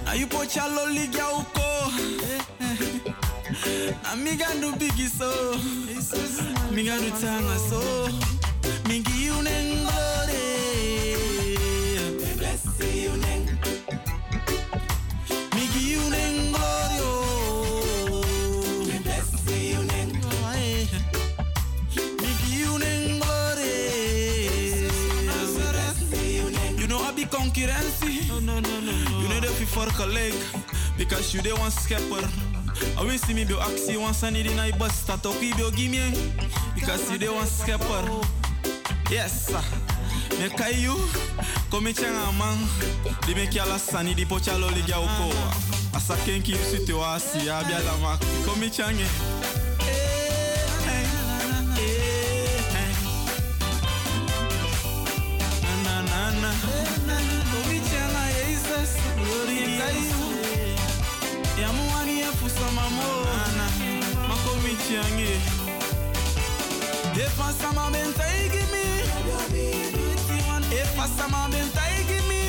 Na 0.05 0.13
your 0.57 0.69
lolly 0.71 1.09
gya 1.09 1.27
uko. 1.33 1.91
Na 4.03 4.15
mi 4.17 4.37
gandu 4.37 4.73
bigi 4.79 5.07
so. 5.07 5.59
Mi 6.73 6.85
gandu 6.85 7.11
tanga 7.21 7.59
so. 7.59 8.09
Mi 8.89 9.03
concurrentie. 27.57 28.27
No, 28.29 28.41
no, 28.41 28.61
no, 28.61 28.81
no. 28.81 28.93
You 29.21 29.29
know 29.29 29.41
that 29.41 29.59
we 29.59 29.65
for 29.65 29.87
gelijk. 29.93 30.35
Because 30.97 31.35
you 31.35 31.43
the 31.43 31.55
one 31.55 31.71
schepper. 31.71 32.25
I 32.99 33.03
will 33.03 33.19
see 33.19 33.35
me 33.35 33.45
be 33.45 33.55
actie 33.55 33.97
one 33.97 34.15
sunny 34.15 34.41
in 34.41 34.59
I 34.59 34.71
bus 34.73 34.95
start 34.95 35.25
up 35.27 35.41
you 35.41 35.55
give 35.73 35.91
me. 35.91 36.13
Because 36.75 37.11
you 37.11 37.19
the 37.19 37.33
one 37.33 37.47
schepper. 37.47 38.25
Yes, 39.11 39.47
sir. 39.47 39.63
Me 40.39 40.49
kai 40.51 40.71
you. 40.71 40.97
Come 41.71 41.93
changa 41.93 42.33
man. 42.39 42.59
Di 43.27 43.35
me 43.35 43.47
kia 43.47 43.65
la 43.65 43.79
sani 43.79 44.15
di 44.15 44.25
pocha 44.25 44.59
lo 44.59 44.69
liga 44.69 45.01
uko. 45.01 45.33
Asa 45.95 46.17
kenki 46.17 46.55
usite 46.55 46.93
wa 46.93 47.15
asi 47.15 47.49
abia 47.49 47.81
la 47.85 47.97
mak. 47.99 48.21
Come 48.45 48.71
change. 48.71 49.56
kusama 62.47 62.91
mona 62.91 63.67
makomiti 64.29 64.95
yange 64.95 65.33
efasama 67.25 67.91
bentaigimi 67.91 68.85
efasama 70.83 71.49
bentaigimi 71.53 72.43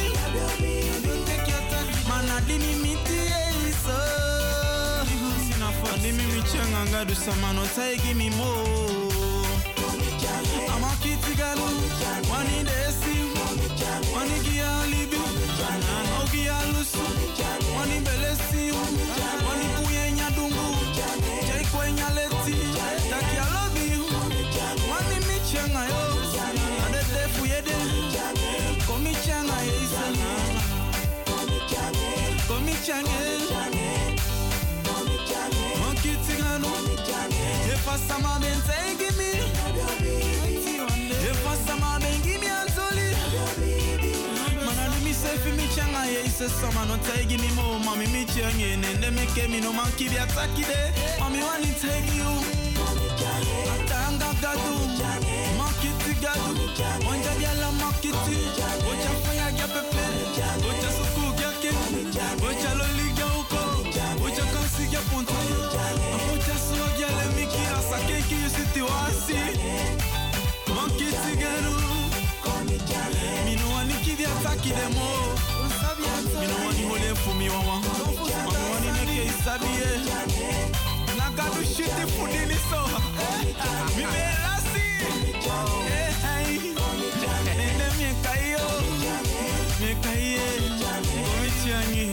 manadimi 2.10 2.76
miti 2.84 3.20
eiso 3.42 4.00
andimi 5.94 6.24
mitianganga 6.24 7.06
dusama 7.06 7.54
notaigimi 7.54 8.30
mo. 8.30 8.54
Amakitigalu 10.76 11.64
wanidesi 12.32 13.16
wanigialibi 14.16 15.18
naugialusu 16.10 17.00
wanibelesiu 17.80 18.76
fi 46.08 46.14
me 46.14 46.14
changa 46.14 46.14
ye 46.14 46.24
ise 46.26 46.50
sama 46.50 46.86
no 46.86 46.98
me 47.38 47.50
more, 47.56 47.80
mommy 47.80 48.08
me 48.08 48.26
changa 48.26 48.74
and 48.74 49.04
then 49.04 49.16
me 49.16 49.26
ke 49.28 49.50
me 49.50 49.60
no 49.60 49.74
monkey 49.74 50.10
be 50.10 50.16
attack 50.16 50.50
it, 50.58 51.20
mommy 51.20 51.40
want 51.42 51.64
to 51.64 51.72
take 51.82 52.14
you. 52.16 52.32
Atanga 53.74 54.32
gadu, 54.42 54.76
monkey 55.58 55.92
tigadu, 56.04 56.54
onja 57.08 57.32
biala 57.40 57.72
monkey 57.80 58.12
ti, 58.26 58.38
oja 58.90 59.12
fire 59.24 59.52
gya 59.58 59.68
pepe, 59.68 60.06
oja 60.68 60.90
suku 60.98 61.24
gya 61.40 61.52
ke, 61.62 61.72
oja 62.48 62.72
loli 62.80 63.08
gya 63.16 63.26
uko, 63.40 63.62
oja 64.26 64.44
kansi 64.54 64.84
gya 64.92 65.02
punta, 65.10 65.34
oja 66.32 66.56
suwa 66.56 66.88
gya 66.98 67.08
le 67.18 67.26
miki 67.36 67.64
asa 67.78 68.00
keki 68.08 68.36
you 68.44 68.50
siti 68.50 68.82
wasi, 68.82 69.40
tigadu, 71.24 71.76
mi 73.46 73.56
no 73.56 73.68
wani 73.74 73.94
kivi 74.04 74.26
ataki 74.26 74.70
demo, 74.70 75.37
mi 76.48 76.54
no 76.54 76.66
wani 76.66 76.84
hole 76.84 77.38
mi 77.38 77.50
wawa, 77.50 77.82
mi 77.82 78.64
wani 78.72 78.90
neke 78.92 79.26
isabi 79.26 79.66
ye, 79.80 79.90
nagadu 81.18 81.64
shiti 81.66 82.04
fudini 82.16 82.58
so, 82.70 82.82
mi 83.96 84.04
me 84.06 84.26
lasi, 84.44 84.86
eh 85.90 86.12
hey, 86.24 86.60
nene 87.58 87.88
mi 87.98 88.10
kayo, 88.24 88.66
mi 89.80 89.92
kaye, 90.04 90.48
mi 91.42 91.50
changi, 91.64 92.06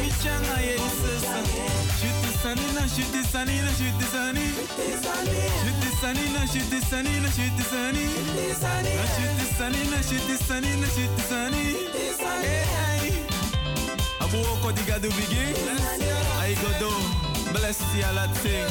mi 0.00 0.10
changa 0.22 0.56
ye 0.66 0.74
isesa, 0.88 1.36
shuti 2.00 2.30
sanina, 2.42 2.82
shuti 2.94 3.22
sanina, 3.32 3.70
shuti 3.78 4.06
sani, 4.12 4.46
shuti 5.62 5.90
sanina, 6.00 6.42
shuti 6.52 6.80
sanina, 6.90 7.28
shuti 7.36 7.64
sani, 7.70 8.04
shuti 9.16 9.46
sanina, 9.58 9.98
shuti 10.08 10.36
sanina, 10.48 10.86
shuti 10.94 11.22
sani, 11.28 11.62
eh 12.42 12.64
hey. 12.66 12.89
Abu 14.30 14.46
oko 14.46 14.70
diga 14.70 14.94
do 15.02 15.10
begin, 15.18 15.58
I 16.38 16.54
go 16.62 16.70
do, 16.78 16.90
bless 17.52 17.82
ya 17.98 18.12
la 18.14 18.28
thing. 18.38 18.70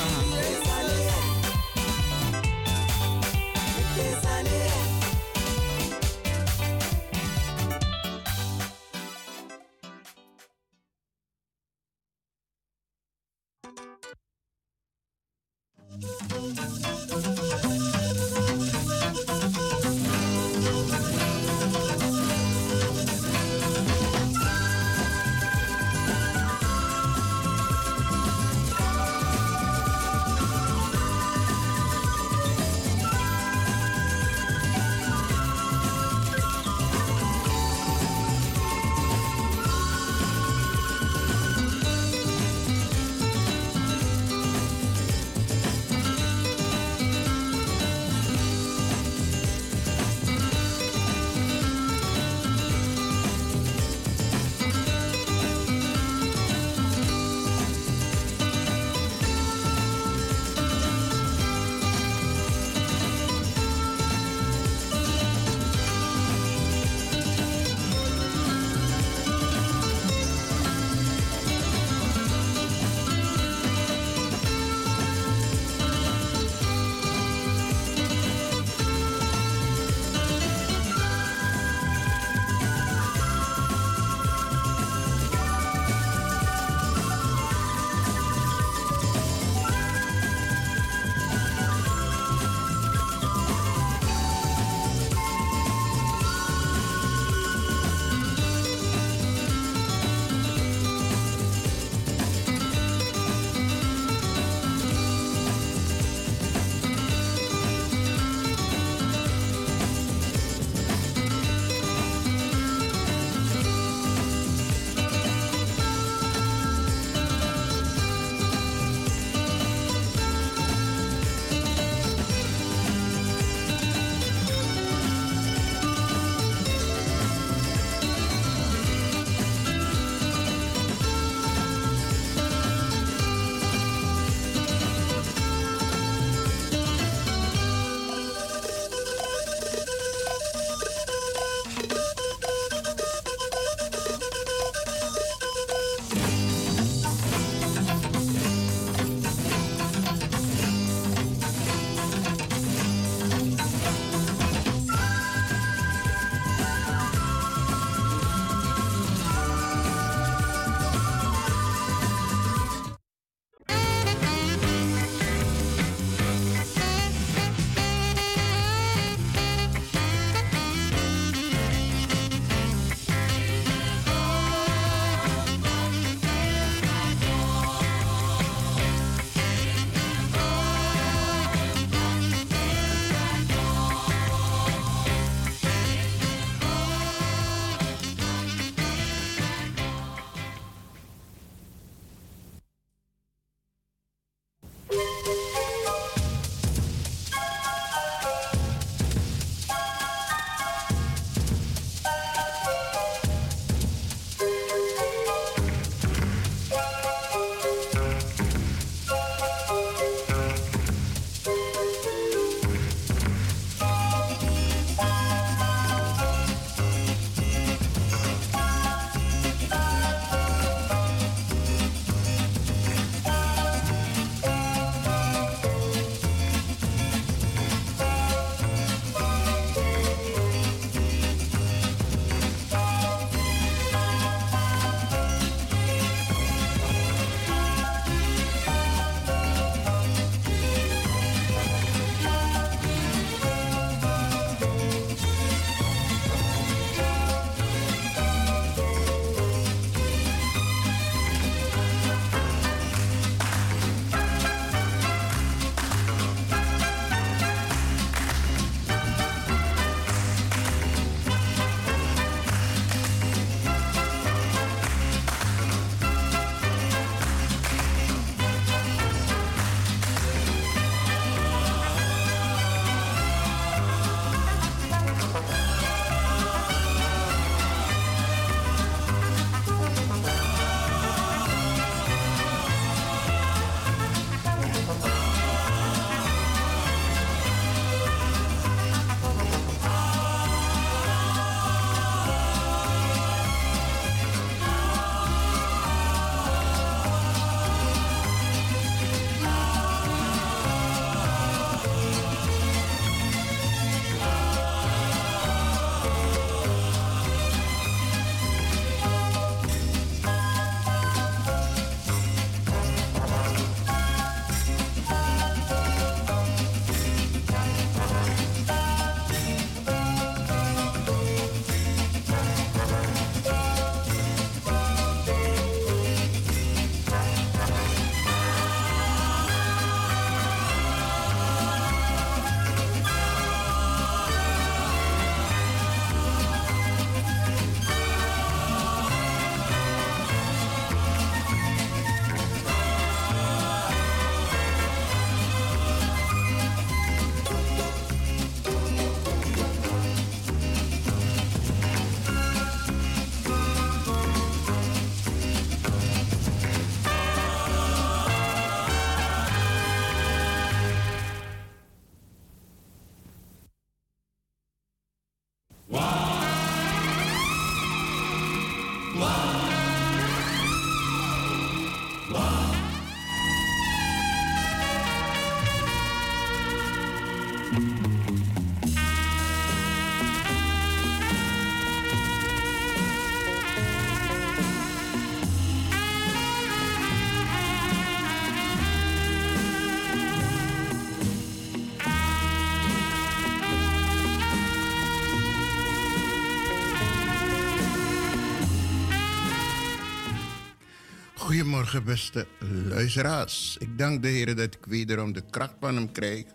Goedemorgen, 401.90 402.32
beste 402.32 402.48
luisteraars. 402.90 403.78
Ik 403.80 403.98
dank 403.98 404.22
de 404.22 404.28
Heer 404.28 404.56
dat 404.56 404.74
ik 404.74 404.86
wederom 404.88 405.34
de 405.34 405.44
kracht 405.50 405.76
van 405.80 405.96
Hem 405.96 406.12
krijg 406.12 406.46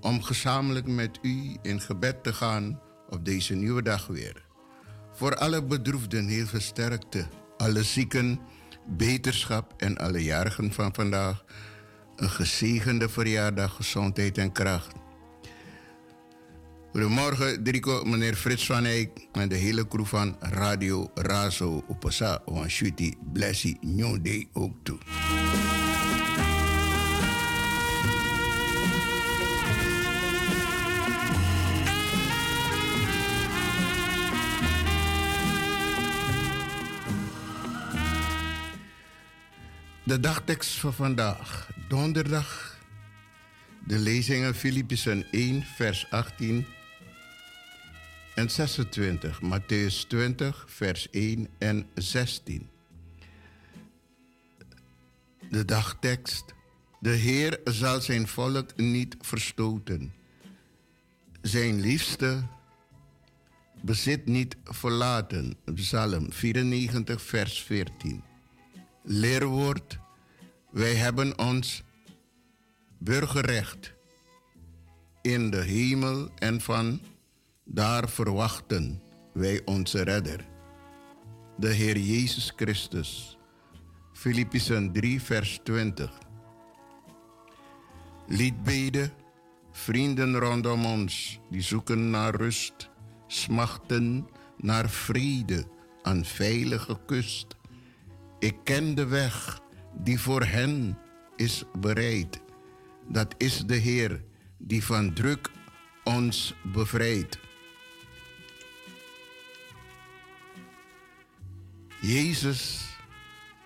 om 0.00 0.22
gezamenlijk 0.22 0.86
met 0.86 1.18
u 1.22 1.56
in 1.62 1.80
gebed 1.80 2.22
te 2.22 2.32
gaan 2.32 2.80
op 3.08 3.24
deze 3.24 3.54
nieuwe 3.54 3.82
dag 3.82 4.06
weer. 4.06 4.44
Voor 5.12 5.36
alle 5.36 5.64
bedroefden 5.64 6.26
heel 6.26 6.46
veel 6.46 6.60
sterkte, 6.60 7.26
alle 7.56 7.82
zieken 7.82 8.40
beterschap 8.86 9.74
en 9.76 9.98
alle 9.98 10.24
jarigen 10.24 10.72
van 10.72 10.94
vandaag 10.94 11.44
een 12.16 12.30
gezegende 12.30 13.08
verjaardag, 13.08 13.74
gezondheid 13.74 14.38
en 14.38 14.52
kracht. 14.52 15.03
Goedemorgen, 16.94 17.64
Drico, 17.64 18.04
meneer 18.04 18.34
Frits 18.34 18.66
van 18.66 18.84
Eyck 18.84 19.26
en 19.32 19.48
de 19.48 19.54
hele 19.54 19.88
crew 19.88 20.04
van 20.04 20.36
Radio 20.40 21.10
Razo 21.14 21.84
Opasa. 21.88 22.42
Wan 22.44 22.70
Shuti, 22.70 23.14
Blessie, 23.32 23.78
New 23.80 24.24
Day 24.24 24.48
ook 24.52 24.76
toe. 24.82 24.98
De 40.04 40.20
dagtekst 40.20 40.80
van 40.80 40.94
vandaag, 40.94 41.70
donderdag. 41.88 42.78
De 43.86 43.98
lezingen 43.98 44.54
Filippenzen 44.54 45.26
1, 45.30 45.64
vers 45.76 46.10
18 46.10 46.66
en 48.34 48.50
26, 48.50 49.40
Matthäus 49.42 50.06
20, 50.08 50.64
vers 50.68 51.10
1 51.10 51.48
en 51.58 51.86
16. 51.94 52.68
De 55.50 55.64
dagtekst. 55.64 56.44
De 57.00 57.10
Heer 57.10 57.60
zal 57.64 58.00
zijn 58.00 58.28
volk 58.28 58.76
niet 58.76 59.16
verstoten. 59.20 60.14
Zijn 61.42 61.80
liefste 61.80 62.42
bezit 63.80 64.26
niet 64.26 64.56
verlaten. 64.64 65.56
Psalm 65.74 66.32
94, 66.32 67.22
vers 67.22 67.62
14. 67.62 68.22
Leerwoord. 69.02 69.98
Wij 70.70 70.94
hebben 70.94 71.38
ons 71.38 71.82
burgerrecht 72.98 73.92
in 75.22 75.50
de 75.50 75.62
hemel 75.62 76.30
en 76.38 76.60
van 76.60 77.00
daar 77.64 78.08
verwachten 78.08 79.02
wij 79.32 79.62
onze 79.64 80.02
redder, 80.02 80.48
de 81.56 81.68
Heer 81.68 81.98
Jezus 81.98 82.52
Christus. 82.56 83.38
Filippenzen 84.12 84.92
3, 84.92 85.22
vers 85.22 85.60
20. 85.62 86.18
Liedbeden, 88.26 89.12
vrienden 89.72 90.38
rondom 90.38 90.84
ons 90.84 91.40
die 91.50 91.62
zoeken 91.62 92.10
naar 92.10 92.34
rust, 92.34 92.90
smachten 93.26 94.28
naar 94.56 94.90
vrede 94.90 95.64
aan 96.02 96.24
veilige 96.24 96.98
kust. 97.06 97.46
Ik 98.38 98.56
ken 98.64 98.94
de 98.94 99.06
weg 99.06 99.60
die 99.92 100.20
voor 100.20 100.44
hen 100.44 100.98
is 101.36 101.64
bereid. 101.78 102.40
Dat 103.08 103.34
is 103.36 103.64
de 103.66 103.76
Heer 103.76 104.24
die 104.58 104.84
van 104.84 105.14
druk 105.14 105.50
ons 106.04 106.54
bevrijdt. 106.72 107.43
Jezus, 112.06 112.80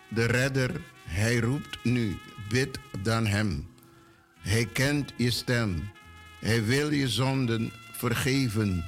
de 0.09 0.25
redder, 0.25 0.81
hij 1.05 1.39
roept 1.39 1.85
nu, 1.85 2.19
bid 2.49 2.79
dan 3.03 3.27
hem. 3.27 3.69
Hij 4.41 4.67
kent 4.67 5.13
je 5.17 5.31
stem. 5.31 5.91
Hij 6.41 6.65
wil 6.65 6.91
je 6.91 7.09
zonden 7.09 7.73
vergeven. 7.93 8.85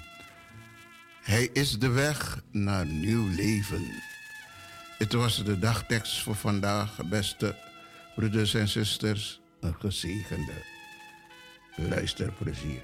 Hij 1.22 1.50
is 1.52 1.78
de 1.78 1.88
weg 1.88 2.42
naar 2.50 2.86
nieuw 2.86 3.28
leven. 3.28 3.84
Het 4.98 5.12
was 5.12 5.44
de 5.44 5.58
dagtekst 5.58 6.22
voor 6.22 6.36
vandaag, 6.36 7.08
beste 7.08 7.56
broeders 8.14 8.54
en 8.54 8.68
zusters. 8.68 9.40
Een 9.60 9.74
gezegende 9.78 10.64
luisterplezier. 11.76 12.82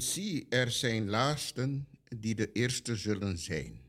En 0.00 0.06
zie, 0.06 0.46
er 0.48 0.70
zijn 0.70 1.08
laatsten 1.08 1.88
die 2.16 2.34
de 2.34 2.52
eerste 2.52 2.96
zullen 2.96 3.38
zijn. 3.38 3.80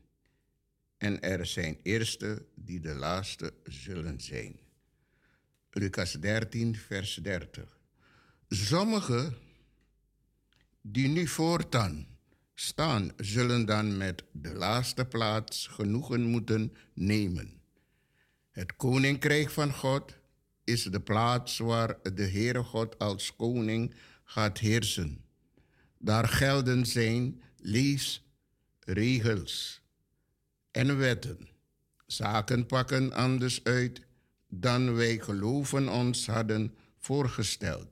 En 0.98 1.20
er 1.20 1.46
zijn 1.46 1.78
eerste 1.82 2.46
die 2.54 2.80
de 2.80 2.94
laatste 2.94 3.54
zullen 3.64 4.20
zijn. 4.20 4.58
Lucas 5.70 6.12
13, 6.12 6.76
vers 6.76 7.14
30. 7.14 7.78
Sommigen 8.48 9.36
die 10.80 11.08
nu 11.08 11.26
voortaan 11.26 12.06
staan, 12.54 13.12
zullen 13.16 13.64
dan 13.64 13.96
met 13.96 14.22
de 14.32 14.54
laatste 14.54 15.04
plaats 15.04 15.66
genoegen 15.66 16.22
moeten 16.22 16.76
nemen. 16.94 17.60
Het 18.50 18.76
koninkrijk 18.76 19.50
van 19.50 19.72
God 19.72 20.16
is 20.64 20.82
de 20.82 21.00
plaats 21.00 21.58
waar 21.58 22.14
de 22.14 22.28
Heere 22.28 22.62
God 22.62 22.98
als 22.98 23.36
koning 23.36 23.94
gaat 24.24 24.58
heersen. 24.58 25.21
Daar 26.04 26.28
gelden 26.28 26.86
zijn 26.86 27.42
leefregels 27.56 28.30
en 30.70 30.98
wetten. 30.98 31.48
Zaken 32.06 32.66
pakken 32.66 33.12
anders 33.12 33.64
uit 33.64 34.00
dan 34.48 34.94
wij 34.94 35.18
geloven 35.18 35.88
ons 35.88 36.26
hadden 36.26 36.74
voorgesteld. 36.98 37.88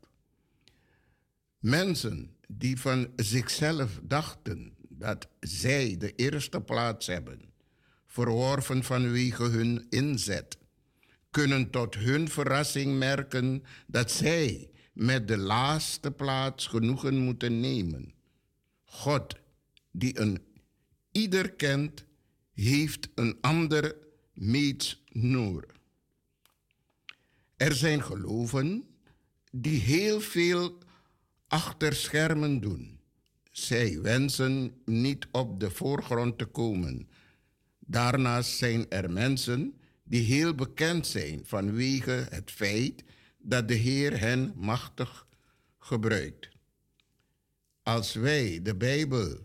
Mensen 1.59 2.37
die 2.49 2.81
van 2.81 3.13
zichzelf 3.17 4.01
dachten 4.03 4.75
dat 4.89 5.29
zij 5.41 5.97
de 5.99 6.15
eerste 6.15 6.61
plaats 6.61 7.07
hebben, 7.07 7.41
verworven 8.07 8.85
vanwege 8.85 9.43
hun 9.45 9.87
inzet, 9.91 10.59
kunnen 11.31 11.71
tot 11.71 11.95
hun 11.95 12.29
verrassing 12.29 12.99
merken 12.99 13.65
dat 13.87 14.11
zij 14.11 14.71
met 15.01 15.29
de 15.29 15.37
laatste 15.37 16.11
plaats 16.11 16.67
genoegen 16.67 17.17
moeten 17.17 17.61
nemen. 17.61 18.15
God, 18.85 19.35
die 19.91 20.21
een 20.21 20.43
ieder 21.13 21.53
kent, 21.53 22.05
heeft 22.55 23.09
een 23.15 23.39
ander 23.41 23.97
meetsnoer. 24.33 25.67
Er 27.57 27.75
zijn 27.75 28.03
geloven 28.03 28.85
die 29.51 29.81
heel 29.81 30.21
veel 30.21 30.79
achter 31.49 31.95
schermen 31.95 32.61
doen. 32.61 33.01
Zij 33.51 34.01
wensen 34.01 34.75
niet 34.85 35.27
op 35.31 35.61
de 35.61 35.71
voorgrond 35.71 36.39
te 36.39 36.47
komen. 36.47 37.09
Daarnaast 37.79 38.57
zijn 38.57 38.91
er 38.91 39.11
mensen 39.11 39.75
die 40.05 40.23
heel 40.23 40.55
bekend 40.55 41.07
zijn 41.07 41.41
vanwege 41.45 42.27
het 42.31 42.51
feit 42.51 43.05
dat 43.43 43.69
de 43.69 43.75
Heer 43.75 44.21
hen 44.21 44.53
machtig 44.57 45.27
gebruikt. 45.79 46.49
Als 47.83 48.15
wij 48.15 48.61
de 48.63 48.77
Bijbel 48.77 49.39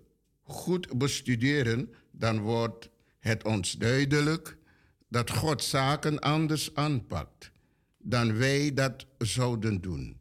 goed 0.44 0.98
bestuderen, 0.98 1.94
dan 2.12 2.40
wordt 2.40 2.90
het 3.20 3.44
ons 3.44 3.72
duidelijk 3.72 4.58
dat 5.08 5.30
God 5.32 5.64
zaken 5.64 6.20
anders 6.20 6.76
aanpakt 6.76 7.52
dan 7.98 8.38
wij 8.38 8.74
dat 8.74 9.06
zouden 9.18 9.82
doen. 9.82 10.20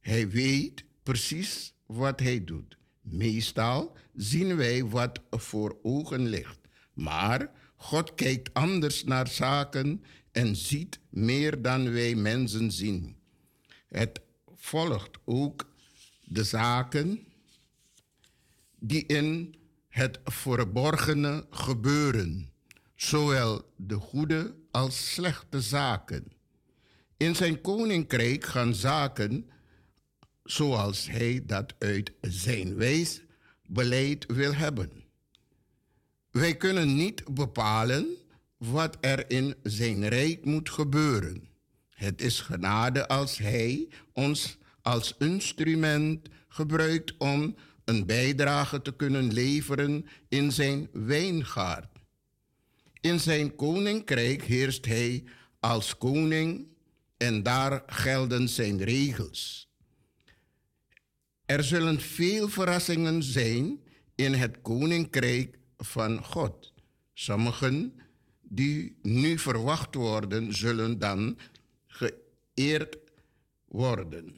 Hij 0.00 0.28
weet 0.28 0.84
precies 1.02 1.74
wat 1.86 2.20
hij 2.20 2.44
doet. 2.44 2.76
Meestal 3.00 3.96
zien 4.14 4.56
wij 4.56 4.84
wat 4.84 5.20
voor 5.30 5.78
ogen 5.82 6.26
ligt. 6.26 6.58
Maar 6.92 7.50
God 7.76 8.14
kijkt 8.14 8.54
anders 8.54 9.04
naar 9.04 9.28
zaken 9.28 10.04
en 10.38 10.56
ziet 10.56 10.98
meer 11.08 11.62
dan 11.62 11.92
wij 11.92 12.14
mensen 12.14 12.72
zien. 12.72 13.16
Het 13.86 14.20
volgt 14.56 15.18
ook 15.24 15.66
de 16.24 16.44
zaken 16.44 17.26
die 18.78 19.06
in 19.06 19.54
het 19.88 20.20
verborgene 20.24 21.46
gebeuren, 21.50 22.50
zowel 22.94 23.72
de 23.76 23.94
goede 23.94 24.54
als 24.70 25.12
slechte 25.12 25.60
zaken. 25.60 26.32
In 27.16 27.34
zijn 27.36 27.60
koninkrijk 27.60 28.44
gaan 28.44 28.74
zaken 28.74 29.50
zoals 30.44 31.10
hij 31.10 31.42
dat 31.46 31.74
uit 31.78 32.12
zijn 32.20 32.74
wijs 32.74 33.22
beleid 33.66 34.26
wil 34.26 34.54
hebben. 34.54 35.04
Wij 36.30 36.56
kunnen 36.56 36.94
niet 36.96 37.34
bepalen 37.34 38.16
wat 38.58 38.96
er 39.00 39.30
in 39.30 39.54
zijn 39.62 40.08
rijk 40.08 40.44
moet 40.44 40.70
gebeuren. 40.70 41.48
Het 41.90 42.22
is 42.22 42.40
genade 42.40 43.08
als 43.08 43.38
hij 43.38 43.88
ons 44.12 44.58
als 44.82 45.14
instrument 45.18 46.28
gebruikt 46.48 47.16
om 47.16 47.56
een 47.84 48.06
bijdrage 48.06 48.82
te 48.82 48.96
kunnen 48.96 49.32
leveren 49.32 50.06
in 50.28 50.52
zijn 50.52 50.88
wijngaard. 50.92 51.98
In 53.00 53.20
zijn 53.20 53.54
koninkrijk 53.54 54.42
heerst 54.42 54.86
hij 54.86 55.24
als 55.60 55.98
koning 55.98 56.66
en 57.16 57.42
daar 57.42 57.82
gelden 57.86 58.48
zijn 58.48 58.82
regels. 58.82 59.68
Er 61.46 61.64
zullen 61.64 62.00
veel 62.00 62.48
verrassingen 62.48 63.22
zijn 63.22 63.80
in 64.14 64.32
het 64.32 64.60
koninkrijk 64.62 65.58
van 65.76 66.24
God. 66.24 66.72
Sommigen 67.14 68.00
die 68.48 68.96
nu 69.02 69.38
verwacht 69.38 69.94
worden, 69.94 70.54
zullen 70.54 70.98
dan 70.98 71.38
geëerd 71.86 72.98
worden. 73.64 74.36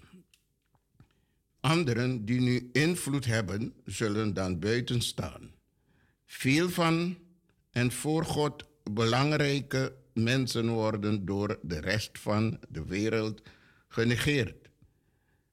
Anderen 1.61 2.25
die 2.25 2.41
nu 2.41 2.69
invloed 2.73 3.25
hebben, 3.25 3.75
zullen 3.85 4.35
dan 4.35 4.59
buiten 4.59 5.01
staan. 5.01 5.51
Veel 6.27 6.69
van 6.69 7.19
en 7.71 7.93
voor 7.93 8.25
God 8.25 8.65
belangrijke 8.91 9.97
mensen 10.15 10.69
worden 10.69 11.25
door 11.25 11.59
de 11.63 11.81
rest 11.81 12.19
van 12.19 12.61
de 12.69 12.85
wereld 12.85 13.43
genegeerd. 13.89 14.69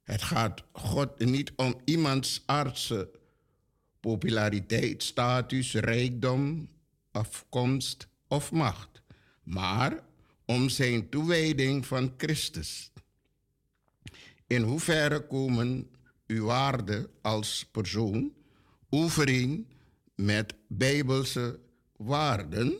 Het 0.04 0.22
gaat 0.22 0.64
God 0.72 1.20
niet 1.20 1.52
om 1.56 1.76
iemands 1.86 2.44
aardse 2.46 3.10
populariteit, 4.00 5.04
status, 5.04 5.74
rijkdom, 5.74 6.70
afkomst 7.12 8.08
of 8.28 8.52
macht, 8.52 9.02
maar 9.44 10.04
om 10.46 10.70
zijn 10.70 11.10
toewijding 11.10 11.86
van 11.86 12.14
Christus. 12.18 12.92
In 14.48 14.62
hoeverre 14.62 15.28
komen 15.28 15.90
uw 16.28 16.46
waarden 16.46 17.08
als 17.22 17.66
persoon 17.72 18.34
overeen 18.90 19.68
met 20.16 20.54
bijbelse 20.68 21.60
waarden? 21.96 22.78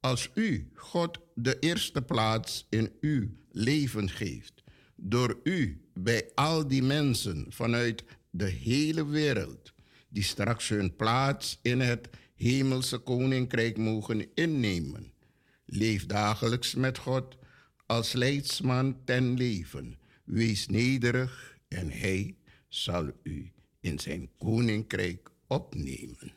Als 0.00 0.30
u 0.34 0.70
God 0.74 1.18
de 1.34 1.58
eerste 1.58 2.02
plaats 2.02 2.66
in 2.68 2.92
uw 3.00 3.28
leven 3.52 4.10
geeft, 4.10 4.62
door 4.96 5.40
u 5.42 5.84
bij 5.94 6.30
al 6.34 6.68
die 6.68 6.82
mensen 6.82 7.46
vanuit 7.48 8.04
de 8.30 8.48
hele 8.48 9.06
wereld, 9.06 9.72
die 10.08 10.22
straks 10.22 10.68
hun 10.68 10.96
plaats 10.96 11.58
in 11.62 11.80
het 11.80 12.08
hemelse 12.40 12.98
koninkrijk 12.98 13.76
mogen 13.76 14.34
innemen. 14.34 15.12
Leef 15.64 16.06
dagelijks 16.06 16.74
met 16.74 16.98
God 16.98 17.36
als 17.86 18.12
leidsman 18.12 19.04
ten 19.04 19.34
leven. 19.34 19.98
Wees 20.24 20.66
nederig 20.66 21.58
en 21.68 21.90
hij 21.90 22.36
zal 22.68 23.12
u 23.22 23.52
in 23.80 23.98
zijn 23.98 24.30
koninkrijk 24.38 25.30
opnemen. 25.46 26.32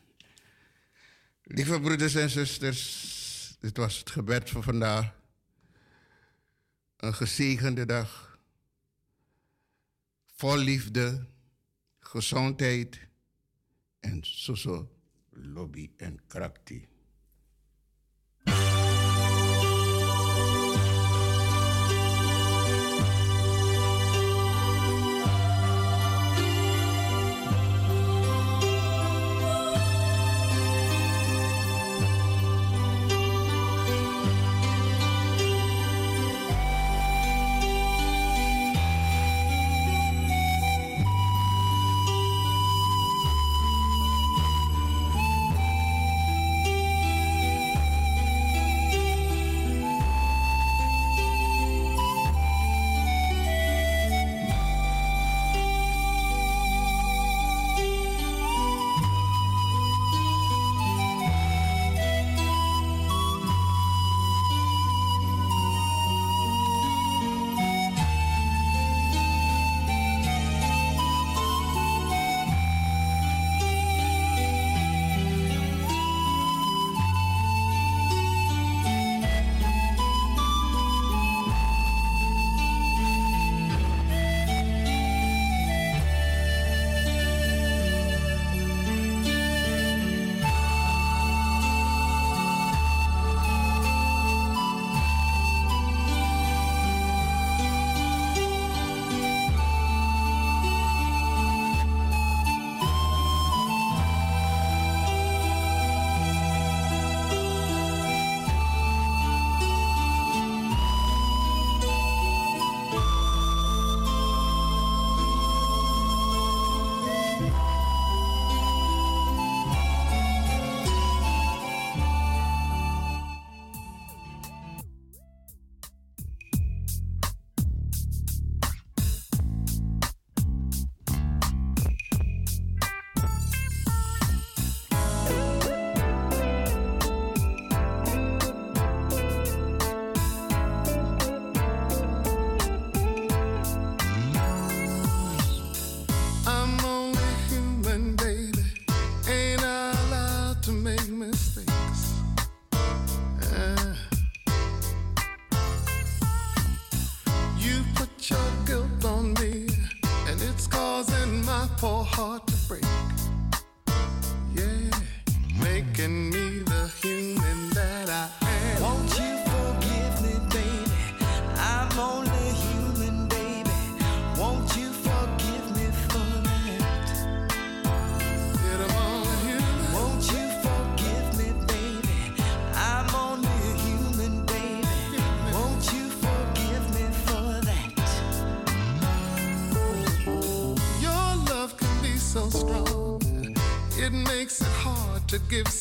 Lieve 1.42 1.80
broeders 1.80 2.14
en 2.14 2.30
zusters, 2.30 3.56
dit 3.60 3.76
was 3.76 3.98
het 3.98 4.10
gebed 4.10 4.50
voor 4.50 4.62
vandaag. 4.62 5.14
Een 6.96 7.14
gezegende 7.14 7.86
dag. 7.86 8.38
Vol 10.26 10.56
liefde, 10.56 11.26
gezondheid 11.98 13.00
en 14.00 14.18
soso 14.22 14.93
lobby 15.36 15.90
en 15.98 16.20
krakti. 16.28 16.93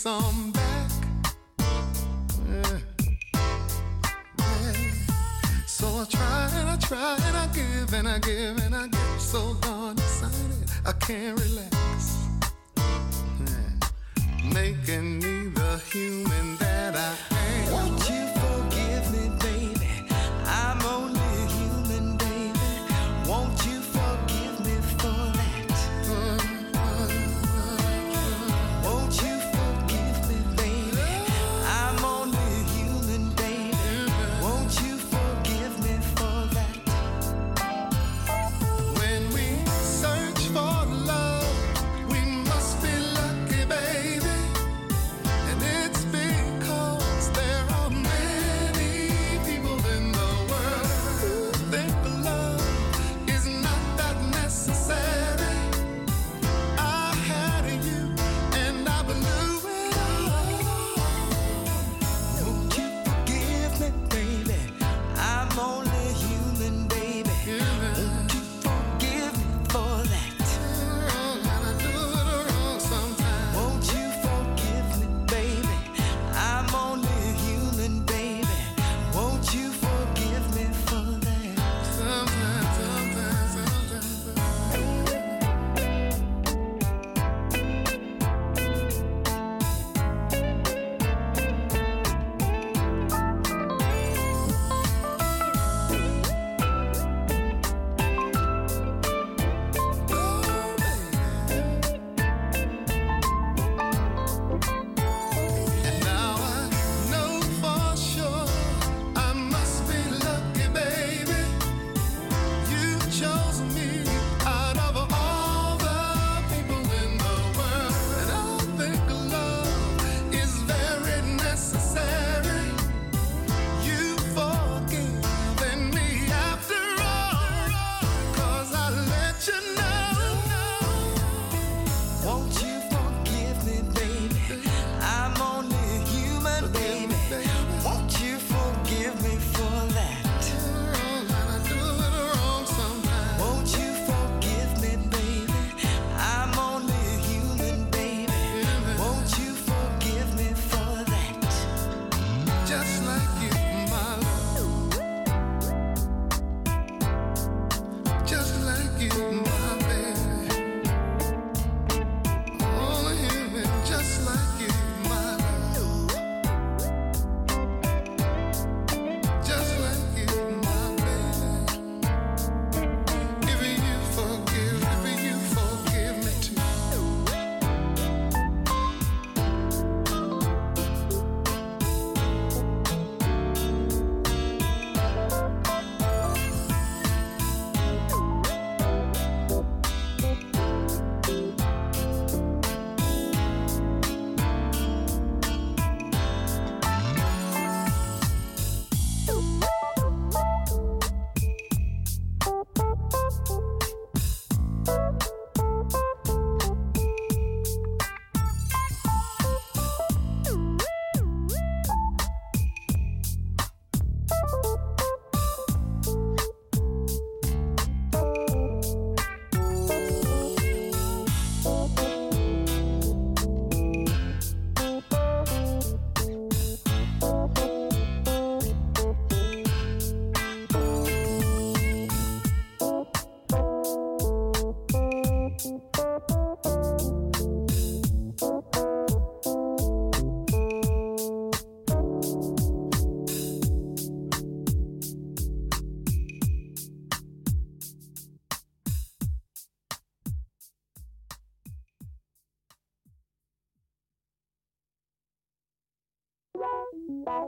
Some 0.04 0.43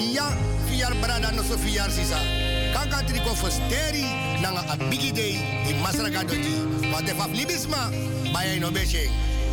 ya 0.00 0.26
fiar 0.68 0.94
brada 1.00 1.30
no 1.32 1.42
so 1.42 1.56
fiar 1.56 1.90
sisa. 1.90 2.18
Kanka 2.72 3.02
triko 3.06 3.34
fosteri 3.34 4.04
nanga 4.40 4.64
a 4.72 4.76
big 4.90 5.14
day 5.14 5.34
di 5.66 5.74
masraka 5.82 6.24
doji 6.24 6.54
want 6.92 7.06
de 7.06 7.12
faf 7.12 7.30
libisma 7.34 7.90
baye 8.32 8.58
no 8.58 8.70
beshe. 8.70 9.08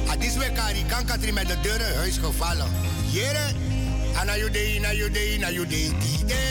Adis 0.07 0.37
we 0.37 0.45
kari 0.55 0.83
kanka 0.89 1.17
tri 1.17 1.31
met 1.31 1.47
de 1.47 1.55
deuren 1.63 1.97
huis 2.01 2.17
gevallen 2.19 2.69
hier 3.11 3.37
ana 4.19 4.33
judei 4.37 4.79
na 4.79 4.89
judei 4.93 5.37
na 5.39 5.49
judei 5.51 5.91
di 6.01 6.23
de 6.25 6.41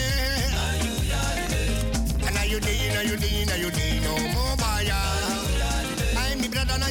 ana 2.26 2.42
judei 2.50 2.92
na 2.94 3.00
judei 3.08 3.44
na 3.46 3.56
judei 3.62 4.00
no 4.04 4.12
mo 4.34 4.56
baya. 4.56 4.98
Ai 6.18 6.34
mi 6.36 6.48
brada 6.48 6.76
na 6.78 6.86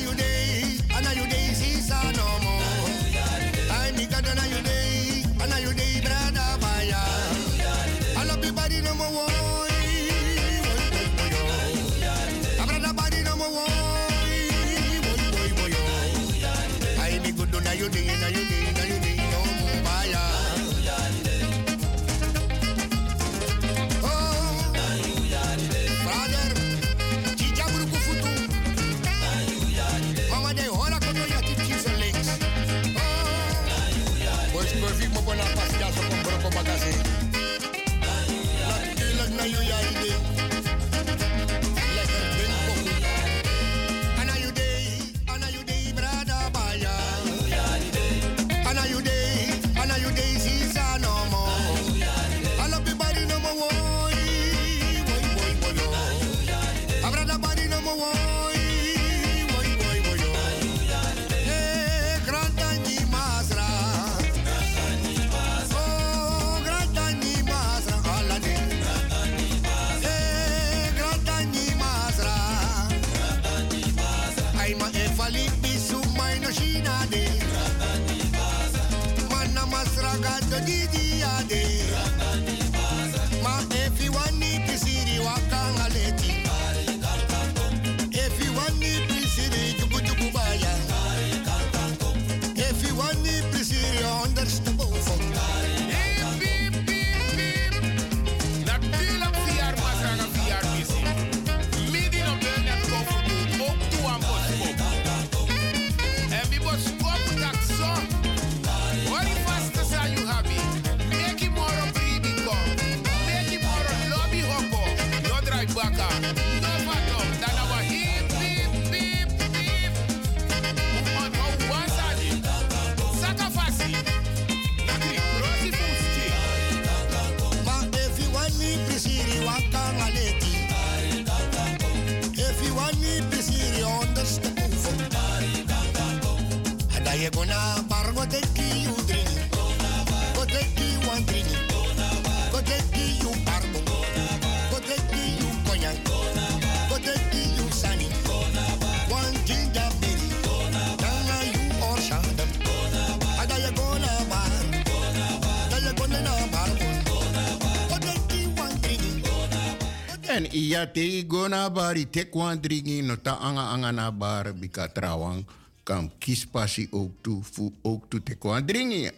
En 160.36 160.52
tegen 160.52 160.92
te 160.92 161.24
gona 161.28 161.70
bari 161.72 162.10
te 162.10 162.28
kwandringi 162.28 163.02
no 163.02 163.16
ta 163.16 163.40
anga 163.40 163.72
anga 163.72 163.92
na 163.92 164.12
bar 164.12 164.52
bika 164.54 164.88
trawang 164.92 165.46
kam 165.88 166.12
kispasi 166.20 166.88
ook 166.92 167.12
toe 167.24 167.40
fu 167.44 167.72
ook 167.82 168.10
toe 168.10 168.24
te 168.24 168.36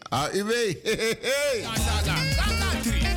Ah, 0.09 0.13
A 0.13 0.29
uwe. 0.37 0.77
Hey. 0.83 3.16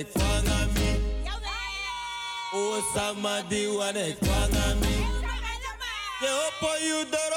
wane 0.00 0.04
kwanga 0.04 0.66
mi 0.74 0.88
Osama 2.52 3.42
di 3.48 3.66
wane 3.66 4.16
kwanga 4.18 4.74
mi 4.80 4.94
Jehovah 6.20 6.78
you 6.86 7.04
don't 7.10 7.29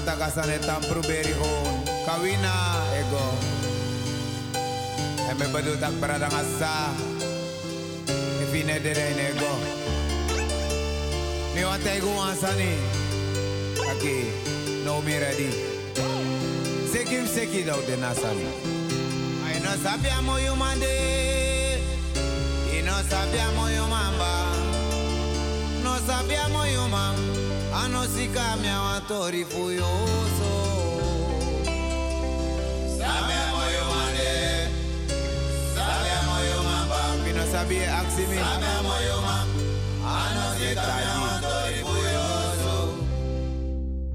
matagasanetan 0.00 0.80
pruberi 0.88 1.36
on 1.36 1.84
kawina 2.08 2.56
ego 2.96 3.26
eme 5.28 5.44
bedu 5.52 5.76
tak 5.76 5.92
beradang 6.00 6.32
asa 6.32 6.88
evine 8.40 8.80
derene 8.80 9.36
ego 9.36 9.52
mi 11.52 11.68
wante 11.68 12.00
ego 12.00 12.08
ansani 12.16 12.80
aki 13.76 14.16
no 14.88 15.04
mi 15.04 15.20
ready 15.20 15.52
sekim 16.88 17.28
seki 17.28 17.68
dau 17.68 17.84
de 17.84 18.00
nasani 18.00 18.48
ai 19.44 19.60
no 19.60 19.72
sappiamo 19.84 20.40
io 20.40 20.56
mande 20.56 20.96
e 22.72 22.80
non 22.80 23.04
sappiamo 23.04 23.68
io 23.68 23.84
mamba 23.84 24.32
No 25.84 25.96
sappiamo 26.08 26.64
io 26.64 26.88
mamba 26.88 27.49
Manosika 27.80 28.56
myawa 28.62 29.00
tori 29.08 29.44
fuyoso 29.44 30.52
Sabia 32.98 33.42
moyo 33.52 33.84
mane. 33.92 34.68
Sabia 35.74 36.18
moyo 36.28 36.58
mamba 36.62 37.24
Pino 37.24 37.44
sabie 37.52 37.86
aksimi 37.88 38.36
Sabia 38.36 38.82
moyo 38.82 39.16
mamba 39.26 39.60
Anosika 40.20 40.82
myawa 41.00 41.40
tori 41.40 41.78
fuyoso 41.84 42.94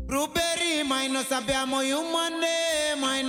Ruperi 0.10 0.84
mai 0.88 1.08
no 1.10 1.24
sabia 1.24 1.66
mane. 1.66 2.56
Mai 3.02 3.24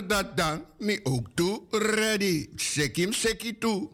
dat 0.00 0.36
dan, 0.36 0.64
mi 0.78 1.00
ook 1.02 1.26
toe 1.34 1.62
ready. 1.70 2.48
Sekim 2.56 3.12
seki 3.12 3.58
toe. 3.58 3.88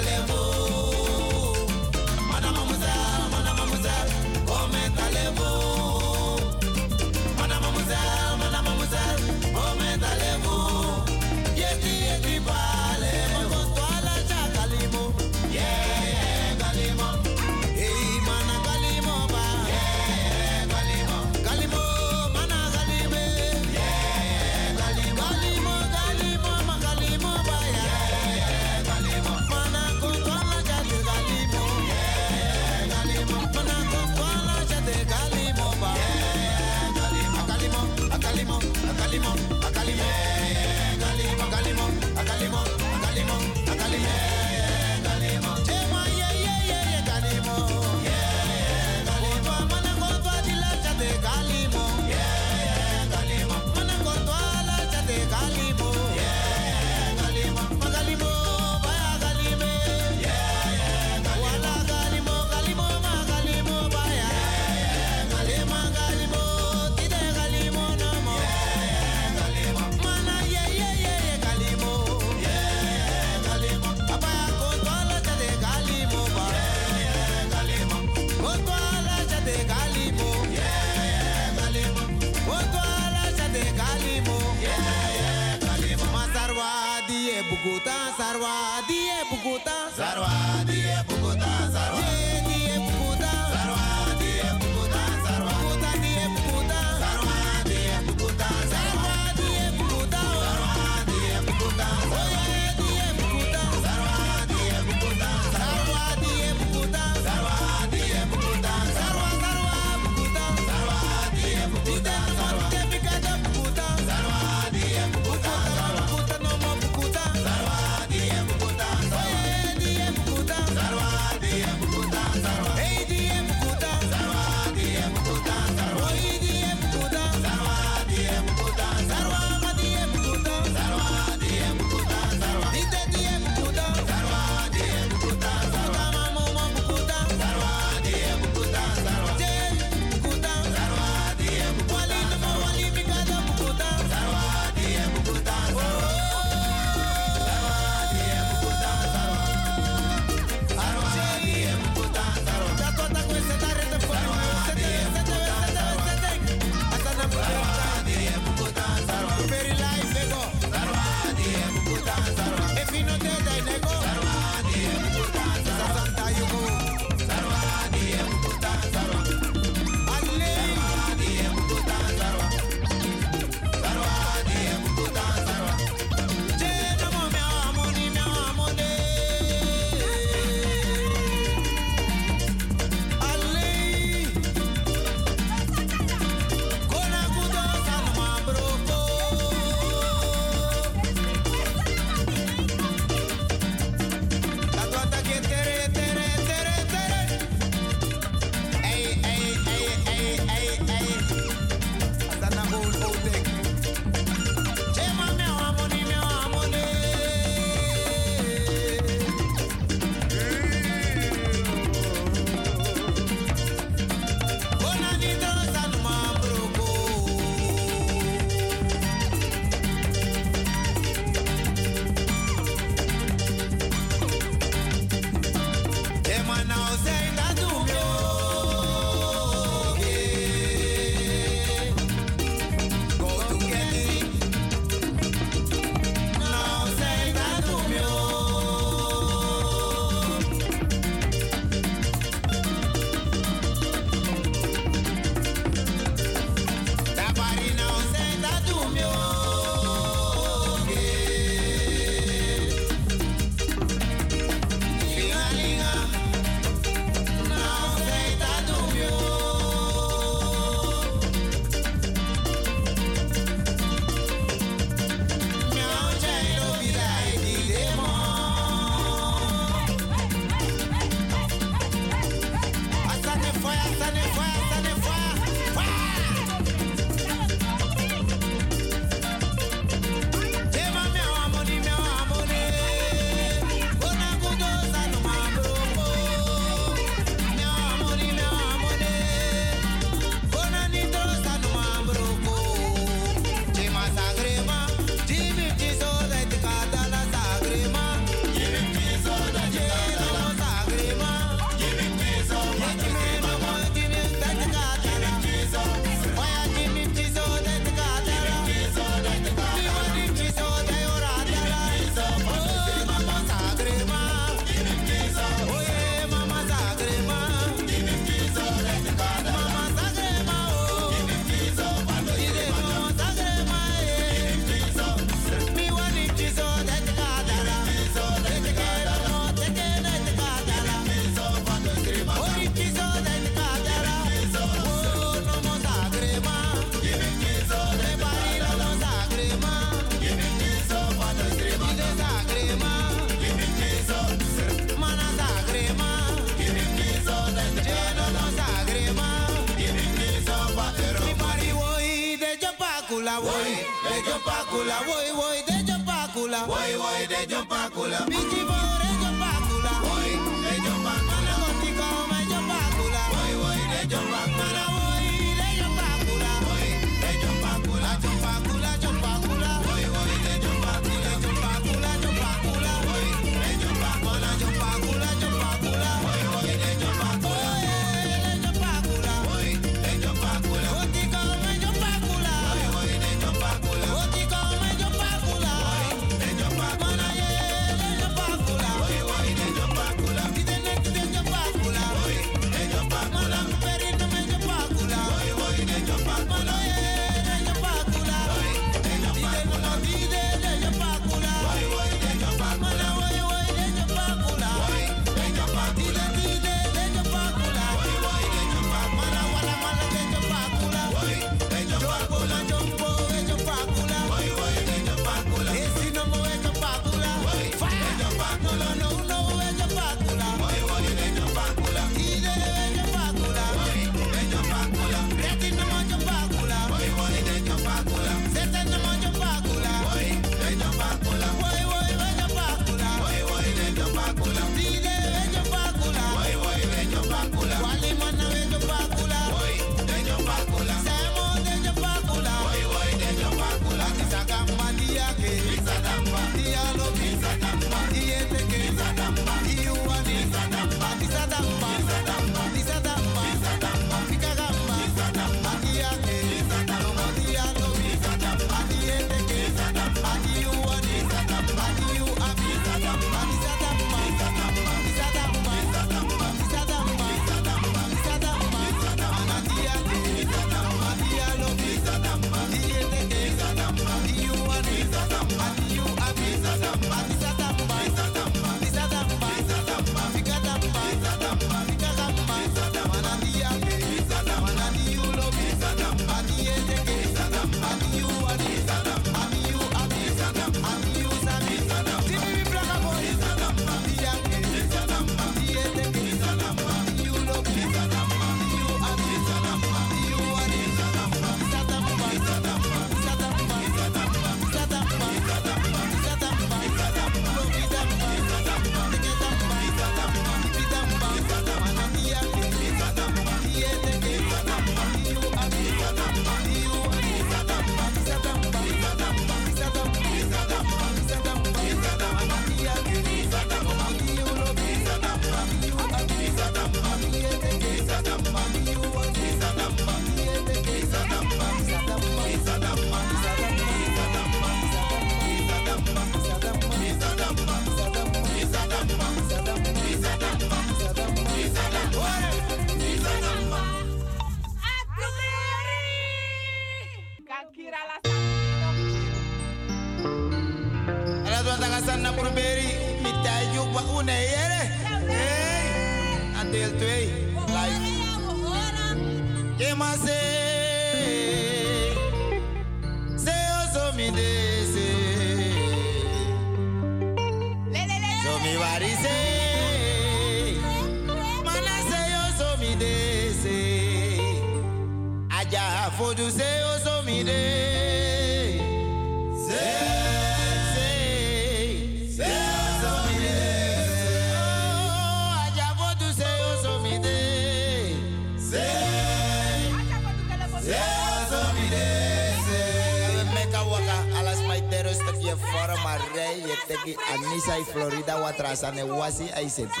matrasa 598.54 598.90
ne 598.92 599.02
wasi 599.02 599.50
aisepi. 599.56 600.00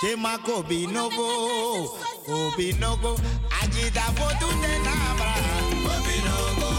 Chema 0.00 0.38
kobi 0.38 0.86
no 0.86 1.08
go, 1.08 1.88
kobi 2.26 2.72
no 2.78 2.96
go, 2.96 3.16
fotu 4.16 4.48
te. 4.60 4.72
Kobi 5.84 6.16
no. 6.24 6.73